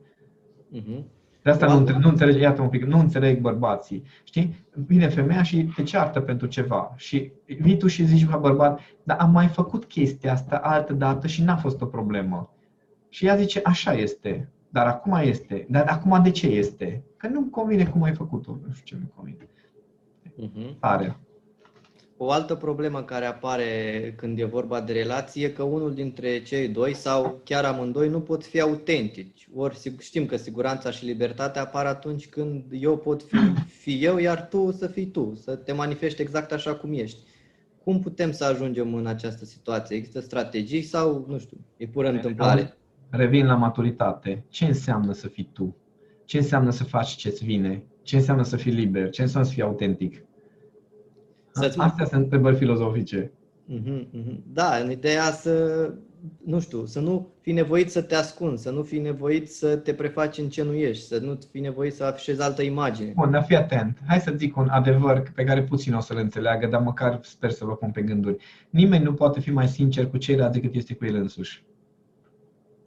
[0.76, 1.04] Uh-huh.
[1.44, 4.04] De asta nu, înțeleg, nu înțeleg, iată un pic, nu înțeleg bărbații.
[4.24, 4.66] Știi?
[4.74, 6.94] Vine femeia și te ceartă pentru ceva.
[6.96, 11.28] Și vii tu și zici la bărbat, dar am mai făcut chestia asta altă dată
[11.28, 12.54] și n-a fost o problemă.
[13.10, 15.66] Și ea zice, așa este, dar acum este.
[15.70, 17.04] Dar acum de ce este?
[17.18, 18.58] Că nu-mi convine cum ai făcut-o.
[18.68, 19.48] Nu știu ce mi convine.
[20.42, 20.80] Uh-huh.
[20.80, 21.18] Tare.
[22.24, 26.68] O altă problemă care apare când e vorba de relație e că unul dintre cei
[26.68, 29.48] doi sau chiar amândoi nu pot fi autentici.
[29.56, 33.38] Ori știm că siguranța și libertatea apar atunci când eu pot fi,
[33.82, 37.20] fi eu, iar tu să fii tu, să te manifesti exact așa cum ești.
[37.84, 39.96] Cum putem să ajungem în această situație?
[39.96, 42.78] Există strategii sau, nu știu, e pură întâmplare?
[43.10, 44.46] Revin la maturitate.
[44.50, 45.76] Ce înseamnă să fii tu?
[46.26, 47.84] Ce înseamnă să faci ce-ți vine?
[48.02, 49.10] Ce înseamnă să fii liber?
[49.10, 50.26] Ce înseamnă să fii autentic?
[51.52, 51.80] Să-ți...
[51.80, 53.32] Astea sunt întrebări filozofice.
[53.66, 54.44] Mhm, mhm.
[54.54, 55.94] Da, în ideea să,
[56.46, 59.94] nu știu, să nu fii nevoit să te ascunzi, să nu fii nevoit să te
[59.94, 63.12] prefaci în ce nu ești, să nu fii nevoit să afișezi altă imagine.
[63.16, 63.98] Bun, dar fii atent.
[64.08, 67.76] Hai să zic un adevăr pe care puțin o să-l înțeleagă, dar măcar sper să-l
[67.76, 68.44] pun pe gânduri.
[68.70, 71.64] Nimeni nu poate fi mai sincer cu ceilalți decât este cu el însuși.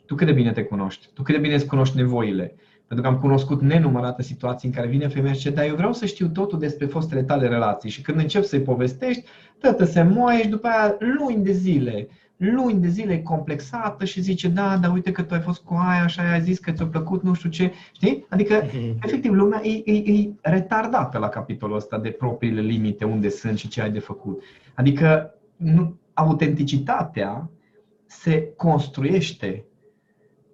[0.07, 1.09] Tu cât de bine te cunoști?
[1.15, 2.55] Tu cât de bine îți cunoști nevoile?
[2.87, 5.93] Pentru că am cunoscut nenumărate situații în care vine femeia și zice, dar eu vreau
[5.93, 7.91] să știu totul despre fostele tale relații.
[7.91, 9.24] Și când încep să-i povestești,
[9.59, 14.49] tătă se moaie și după aia luni de zile, luni de zile complexată și zice,
[14.49, 17.22] da, dar uite că tu ai fost cu aia și ai zis că ți-a plăcut
[17.22, 17.72] nu știu ce.
[17.93, 18.26] Știi?
[18.28, 18.99] Adică, mhm.
[19.05, 23.68] efectiv, lumea e, e, e retardată la capitolul ăsta de propriile limite, unde sunt și
[23.68, 24.43] ce ai de făcut.
[24.74, 27.51] Adică, nu, autenticitatea
[28.07, 29.64] se construiește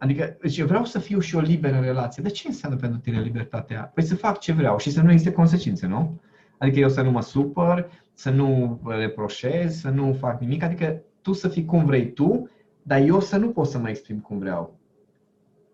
[0.01, 2.23] Adică, deci eu vreau să fiu și o liberă în relație.
[2.23, 3.91] Dar ce înseamnă pentru tine libertatea?
[3.95, 6.21] Păi să fac ce vreau și să nu existe consecințe, nu?
[6.59, 10.63] Adică eu să nu mă supăr, să nu reproșez, să nu fac nimic.
[10.63, 12.49] Adică tu să fii cum vrei tu,
[12.83, 14.79] dar eu să nu pot să mă exprim cum vreau.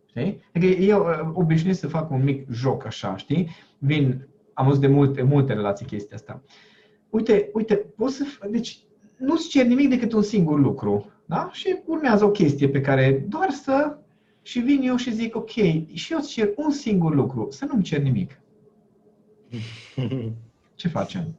[0.06, 0.40] Știi?
[0.54, 3.48] Adică eu uh, obișnuiesc să fac un mic joc așa, știi?
[3.78, 6.42] Vin, am văzut de multe, multe relații chestia asta.
[7.10, 8.78] Uite, uite, poți să, deci
[9.16, 11.10] nu-ți cer nimic decât un singur lucru.
[11.26, 11.48] Da?
[11.52, 13.98] Și urmează o chestie pe care doar să
[14.46, 15.50] și vin eu și zic, ok,
[15.92, 18.40] și eu îți cer un singur lucru, să nu-mi cer nimic.
[20.74, 21.38] Ce facem?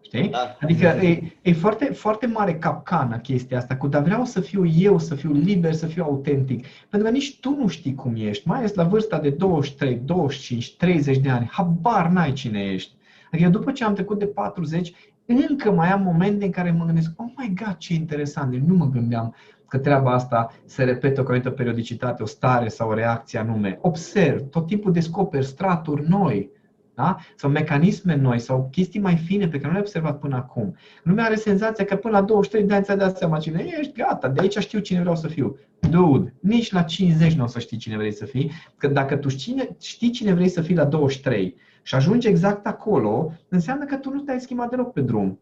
[0.00, 0.28] Știi?
[0.28, 0.56] Da.
[0.60, 4.98] Adică e, e foarte, foarte mare capcană chestia asta cu, dar vreau să fiu eu,
[4.98, 6.66] să fiu liber, să fiu autentic.
[6.90, 10.76] Pentru că nici tu nu știi cum ești, mai ales la vârsta de 23, 25,
[10.76, 12.94] 30 de ani, habar n-ai cine ești.
[13.32, 14.92] Adică după ce am trecut de 40,
[15.26, 18.74] încă mai am momente în care mă gândesc, oh my god, ce interesant, deci nu
[18.74, 19.34] mă gândeam
[19.68, 23.78] că treaba asta se repetă cu o anumită periodicitate, o stare sau o reacție anume.
[23.80, 26.50] Observ, tot timpul descoperi straturi noi.
[26.94, 27.16] da?
[27.36, 30.76] sau mecanisme noi sau chestii mai fine pe care nu le-ai observat până acum.
[31.02, 34.28] Lumea are senzația că până la 23 de ani ți-ai dat seama cine ești, gata,
[34.28, 35.56] de aici știu cine vreau să fiu.
[35.90, 39.28] Dude, nici la 50 nu o să știi cine vrei să fii, că dacă tu
[39.28, 41.56] știi, știi cine vrei să fii la 23
[41.86, 45.38] și ajungi exact acolo, înseamnă că tu nu te-ai schimbat deloc pe drum.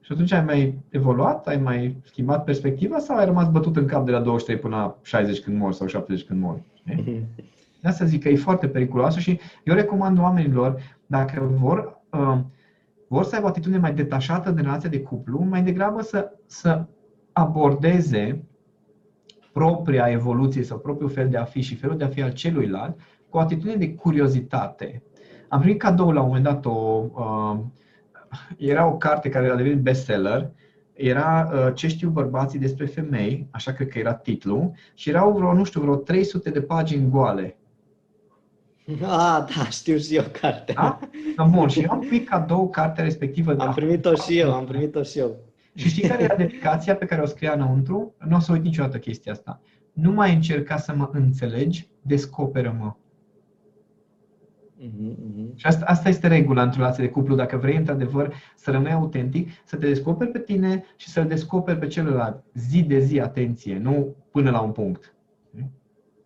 [0.00, 4.04] Și atunci ai mai evoluat, ai mai schimbat perspectiva sau ai rămas bătut în cap
[4.04, 6.60] de la 23 până la 60 când mor sau 70 când mor?
[7.80, 12.38] De asta zic că e foarte periculoasă și eu recomand oamenilor, dacă vor, uh,
[13.08, 16.84] vor să aibă o atitudine mai detașată de relația de cuplu, mai degrabă să, să
[17.32, 18.44] abordeze
[19.52, 22.96] propria evoluție sau propriul fel de a fi și felul de a fi al celuilalt
[23.32, 25.02] cu o atitudine de curiozitate.
[25.48, 27.58] Am primit cadou la un moment dat o, uh,
[28.56, 30.50] era o carte care a devenit bestseller,
[30.92, 35.52] era uh, Ce știu bărbații despre femei, așa cred că era titlul, și erau vreo,
[35.52, 37.56] nu știu, vreo 300 de pagini goale.
[39.02, 40.74] Ah, da, știu și eu cartea.
[40.74, 40.98] Da?
[41.36, 43.56] da bun, și eu am primit cadou cartea respectivă.
[43.58, 45.36] Am primit-o și eu, am primit-o și eu.
[45.74, 48.14] Și știi care era dedicația pe care o scria înăuntru?
[48.18, 49.60] Nu o să uit niciodată chestia asta.
[49.92, 52.94] Nu mai încerca să mă înțelegi, descoperă-mă.
[54.82, 57.34] Uh-huh, Și asta, asta este regula într-o relație de cuplu.
[57.34, 61.86] Dacă vrei într-adevăr să rămâi autentic, să te descoperi pe tine și să-l descoperi pe
[61.86, 62.44] celălalt.
[62.54, 65.14] Zi de zi, atenție, nu până la un punct.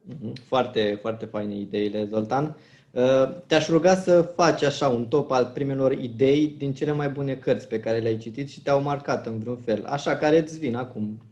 [0.04, 0.32] Mhm.
[0.46, 2.56] Foarte, foarte faine ideile, Zoltan.
[2.90, 7.34] Uh, te-aș ruga să faci așa un top al primelor idei din cele mai bune
[7.34, 10.76] cărți pe care le-ai citit și te-au marcat în vreun fel, așa care îți vin
[10.76, 11.22] acum.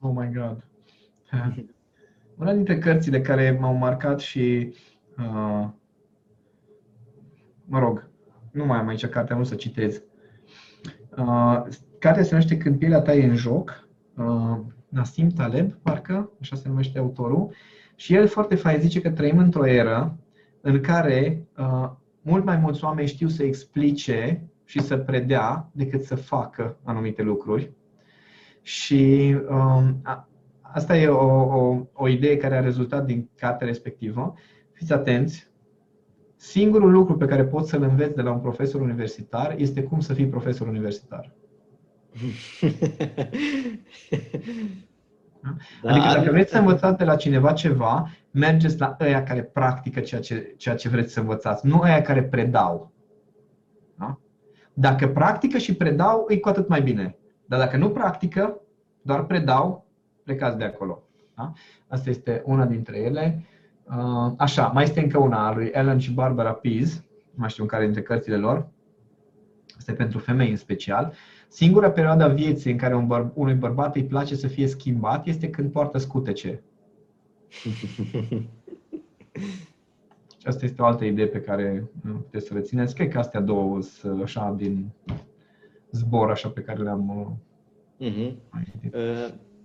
[0.00, 0.64] Oh my God!
[2.38, 4.74] Una dintre cărțile care m-au marcat și
[5.18, 5.68] uh,
[7.74, 8.08] mă rog,
[8.50, 10.02] nu mai am aici cartea, nu să citez.
[11.16, 11.62] Uh,
[11.98, 14.58] cartea se numește Când pielea ta e în joc, uh,
[14.88, 17.54] Nassim Taleb, parcă, așa se numește autorul,
[17.94, 20.18] și el foarte fain zice că trăim într-o eră
[20.60, 26.14] în care uh, mult mai mulți oameni știu să explice și să predea decât să
[26.14, 27.72] facă anumite lucruri.
[28.62, 30.28] Și um, a,
[30.60, 31.26] asta e o,
[31.58, 34.34] o, o idee care a rezultat din cartea respectivă.
[34.72, 35.52] Fiți atenți,
[36.44, 40.14] Singurul lucru pe care poți să-l înveți de la un profesor universitar este cum să
[40.14, 41.30] fii profesor universitar.
[45.82, 45.90] Da?
[45.90, 50.20] Adică dacă vreți să învățați de la cineva ceva, mergeți la ăia care practică ceea
[50.20, 52.92] ce, ceea ce vreți să învățați, nu ăia care predau.
[53.98, 54.18] Da?
[54.72, 57.16] Dacă practică și predau, e cu atât mai bine.
[57.46, 58.60] Dar dacă nu practică,
[59.02, 59.86] doar predau,
[60.22, 61.02] plecați de acolo.
[61.34, 61.52] Da?
[61.86, 63.44] Asta este una dintre ele.
[63.88, 67.62] Uh, așa, mai este încă una a lui Ellen și Barbara Pease, nu mai știu
[67.62, 68.68] în care dintre cărțile lor,
[69.78, 71.12] este pentru femei în special.
[71.48, 75.26] Singura perioadă a vieții în care un băr- unui bărbat îi place să fie schimbat
[75.26, 76.62] este când poartă scutece.
[77.48, 77.68] Și
[80.48, 82.94] asta este o altă idee pe care puteți să rețineți.
[82.94, 84.90] Cred că astea două sunt așa din
[85.90, 87.38] zbor așa pe care le-am
[88.00, 88.34] uh-huh.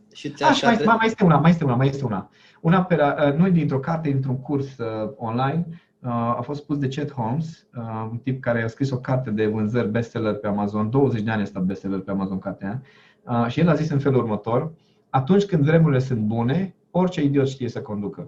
[0.10, 2.30] Uh, și ți Așa, mai, mai este una, mai este una, mai este una.
[2.62, 5.66] Una pe la, uh, nu dintr-o carte, dintr-un curs uh, online,
[5.99, 9.30] uh, a fost spus de Chet Holmes, uh, un tip care a scris o carte
[9.30, 12.82] de vânzări bestseller pe Amazon, 20 de ani este bestseller pe Amazon cartea,
[13.24, 14.72] uh, și el a zis în felul următor,
[15.10, 18.28] atunci când vremurile sunt bune, orice idiot știe să conducă.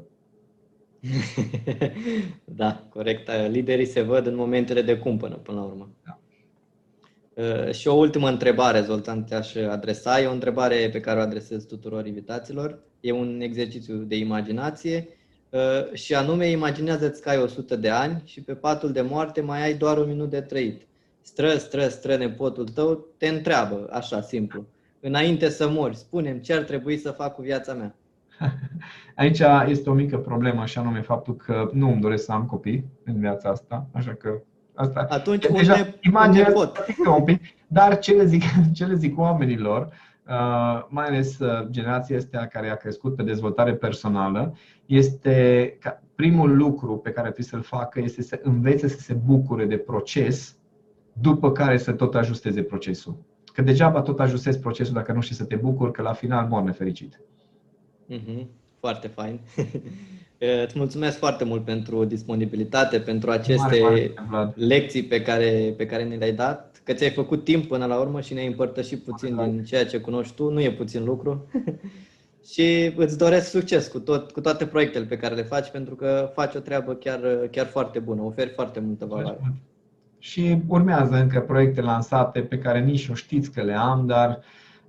[2.62, 3.30] da, corect.
[3.50, 5.90] Liderii se văd în momentele de cumpănă, până la urmă.
[6.06, 6.21] Da.
[7.34, 10.20] Uh, și o ultimă întrebare, Zoltan, te-aș adresa.
[10.20, 12.80] E o întrebare pe care o adresez tuturor invitaților.
[13.00, 15.08] E un exercițiu de imaginație
[15.50, 19.64] uh, și anume imaginează-ți că ai 100 de ani și pe patul de moarte mai
[19.64, 20.82] ai doar un minut de trăit.
[21.22, 24.66] Stră, stră, stră nepotul tău, te întreabă, așa simplu.
[25.00, 27.96] Înainte să mori, spunem ce ar trebui să fac cu viața mea.
[29.16, 32.86] Aici este o mică problemă, așa nume faptul că nu îmi doresc să am copii
[33.04, 34.42] în viața asta, așa că
[34.82, 35.06] Asta.
[35.10, 36.86] Atunci deja, unde, unde pot?
[37.18, 38.44] Un pic, dar ce le zic,
[38.78, 39.86] ce le zic oamenilor,
[40.28, 44.56] uh, mai ales uh, generația asta care a crescut pe dezvoltare personală,
[44.86, 49.66] este că primul lucru pe care trebuie să-l facă este să învețe să se bucure
[49.66, 50.58] de proces,
[51.14, 53.16] după care să tot ajusteze procesul.
[53.54, 56.62] Că degeaba tot ajustezi procesul dacă nu știi să te bucuri, că la final mor
[56.62, 57.22] nefericit.
[58.10, 58.46] Mm-hmm.
[58.80, 59.40] Foarte fain.
[60.66, 66.04] Îți mulțumesc foarte mult pentru disponibilitate, pentru aceste mare, mare, lecții pe care, pe care
[66.04, 69.50] ne le-ai dat, că ți-ai făcut timp până la urmă și ne-ai împărtășit puțin mare,
[69.50, 70.50] din ceea ce cunoști tu.
[70.50, 71.48] Nu e puțin lucru.
[72.52, 76.32] și îți doresc succes cu, tot, cu toate proiectele pe care le faci, pentru că
[76.34, 77.20] faci o treabă chiar,
[77.52, 79.54] chiar foarte bună, oferi foarte multă valoare.
[80.20, 84.40] Și urmează încă proiecte lansate pe care nici nu știți că le am, dar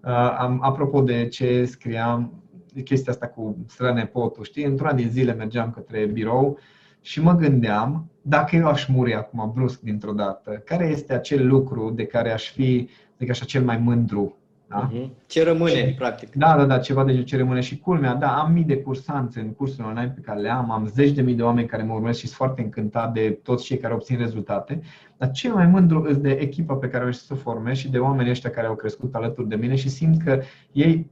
[0.04, 2.41] uh, am, apropo de ce scriam,
[2.84, 4.64] chestia asta cu strănepotul, știi?
[4.64, 6.58] Într-una din zile mergeam către birou
[7.00, 11.90] Și mă gândeam, dacă eu aș muri acum brusc dintr-o dată, care este acel lucru
[11.90, 14.36] de care aș fi, zic așa, cel mai mândru
[14.72, 14.90] da?
[14.90, 15.08] Uh-huh.
[15.26, 16.34] Ce rămâne, și, practic.
[16.34, 17.60] Da, da, da, ceva de ce rămâne.
[17.60, 20.86] Și culmea, da, am mii de cursanți în cursurile online pe care le am, am
[20.86, 23.76] zeci de mii de oameni care mă urmăresc și sunt foarte încântat de toți cei
[23.78, 24.80] care obțin rezultate.
[25.16, 27.98] Dar cel mai mândru îs de echipa pe care o să o formez și de
[27.98, 30.40] oamenii ăștia care au crescut alături de mine și simt că
[30.72, 31.10] ei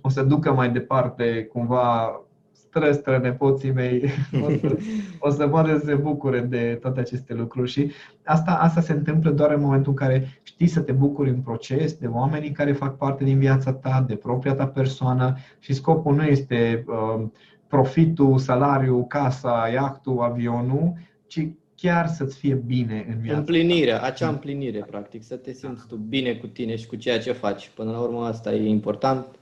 [0.00, 2.12] o să ducă mai departe cumva
[2.52, 4.10] stră, stră nepoții mei
[4.46, 4.76] o să,
[5.18, 7.90] o să poată să se bucure de toate aceste lucruri și
[8.24, 11.94] asta, asta se întâmplă doar în momentul în care știi să te bucuri în proces
[11.94, 16.22] de oamenii care fac parte din viața ta, de propria ta persoană și scopul nu
[16.24, 17.24] este uh,
[17.68, 20.92] profitul, salariul, casa, iahtul, avionul,
[21.26, 23.38] ci chiar să-ți fie bine în viață.
[23.38, 27.32] Împlinirea, acea împlinire, practic, să te simți tu bine cu tine și cu ceea ce
[27.32, 27.70] faci.
[27.74, 29.37] Până la urmă, asta e important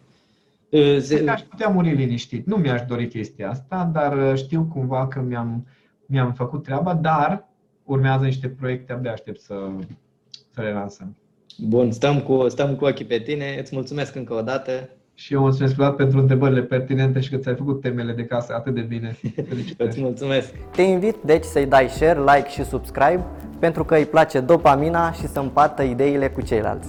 [1.01, 1.25] se...
[1.29, 2.47] Aș putea muri liniștit.
[2.47, 5.67] Nu mi-aș dori chestia asta, dar uh, știu cumva că mi-am,
[6.07, 7.49] mi-am făcut treaba, dar
[7.85, 9.55] urmează niște proiecte, abia aștept să,
[10.51, 11.17] să le lansăm.
[11.59, 13.57] Bun, stăm cu, stăm cu ochii pe tine.
[13.61, 14.89] Îți mulțumesc încă o dată.
[15.14, 18.75] Și eu mulțumesc Vlad pentru întrebările pertinente și că ți-ai făcut temele de casă atât
[18.75, 19.17] de bine.
[19.79, 20.55] Îți mulțumesc.
[20.71, 23.25] Te invit deci să-i dai share, like și subscribe
[23.59, 26.89] pentru că îi place dopamina și să împartă ideile cu ceilalți.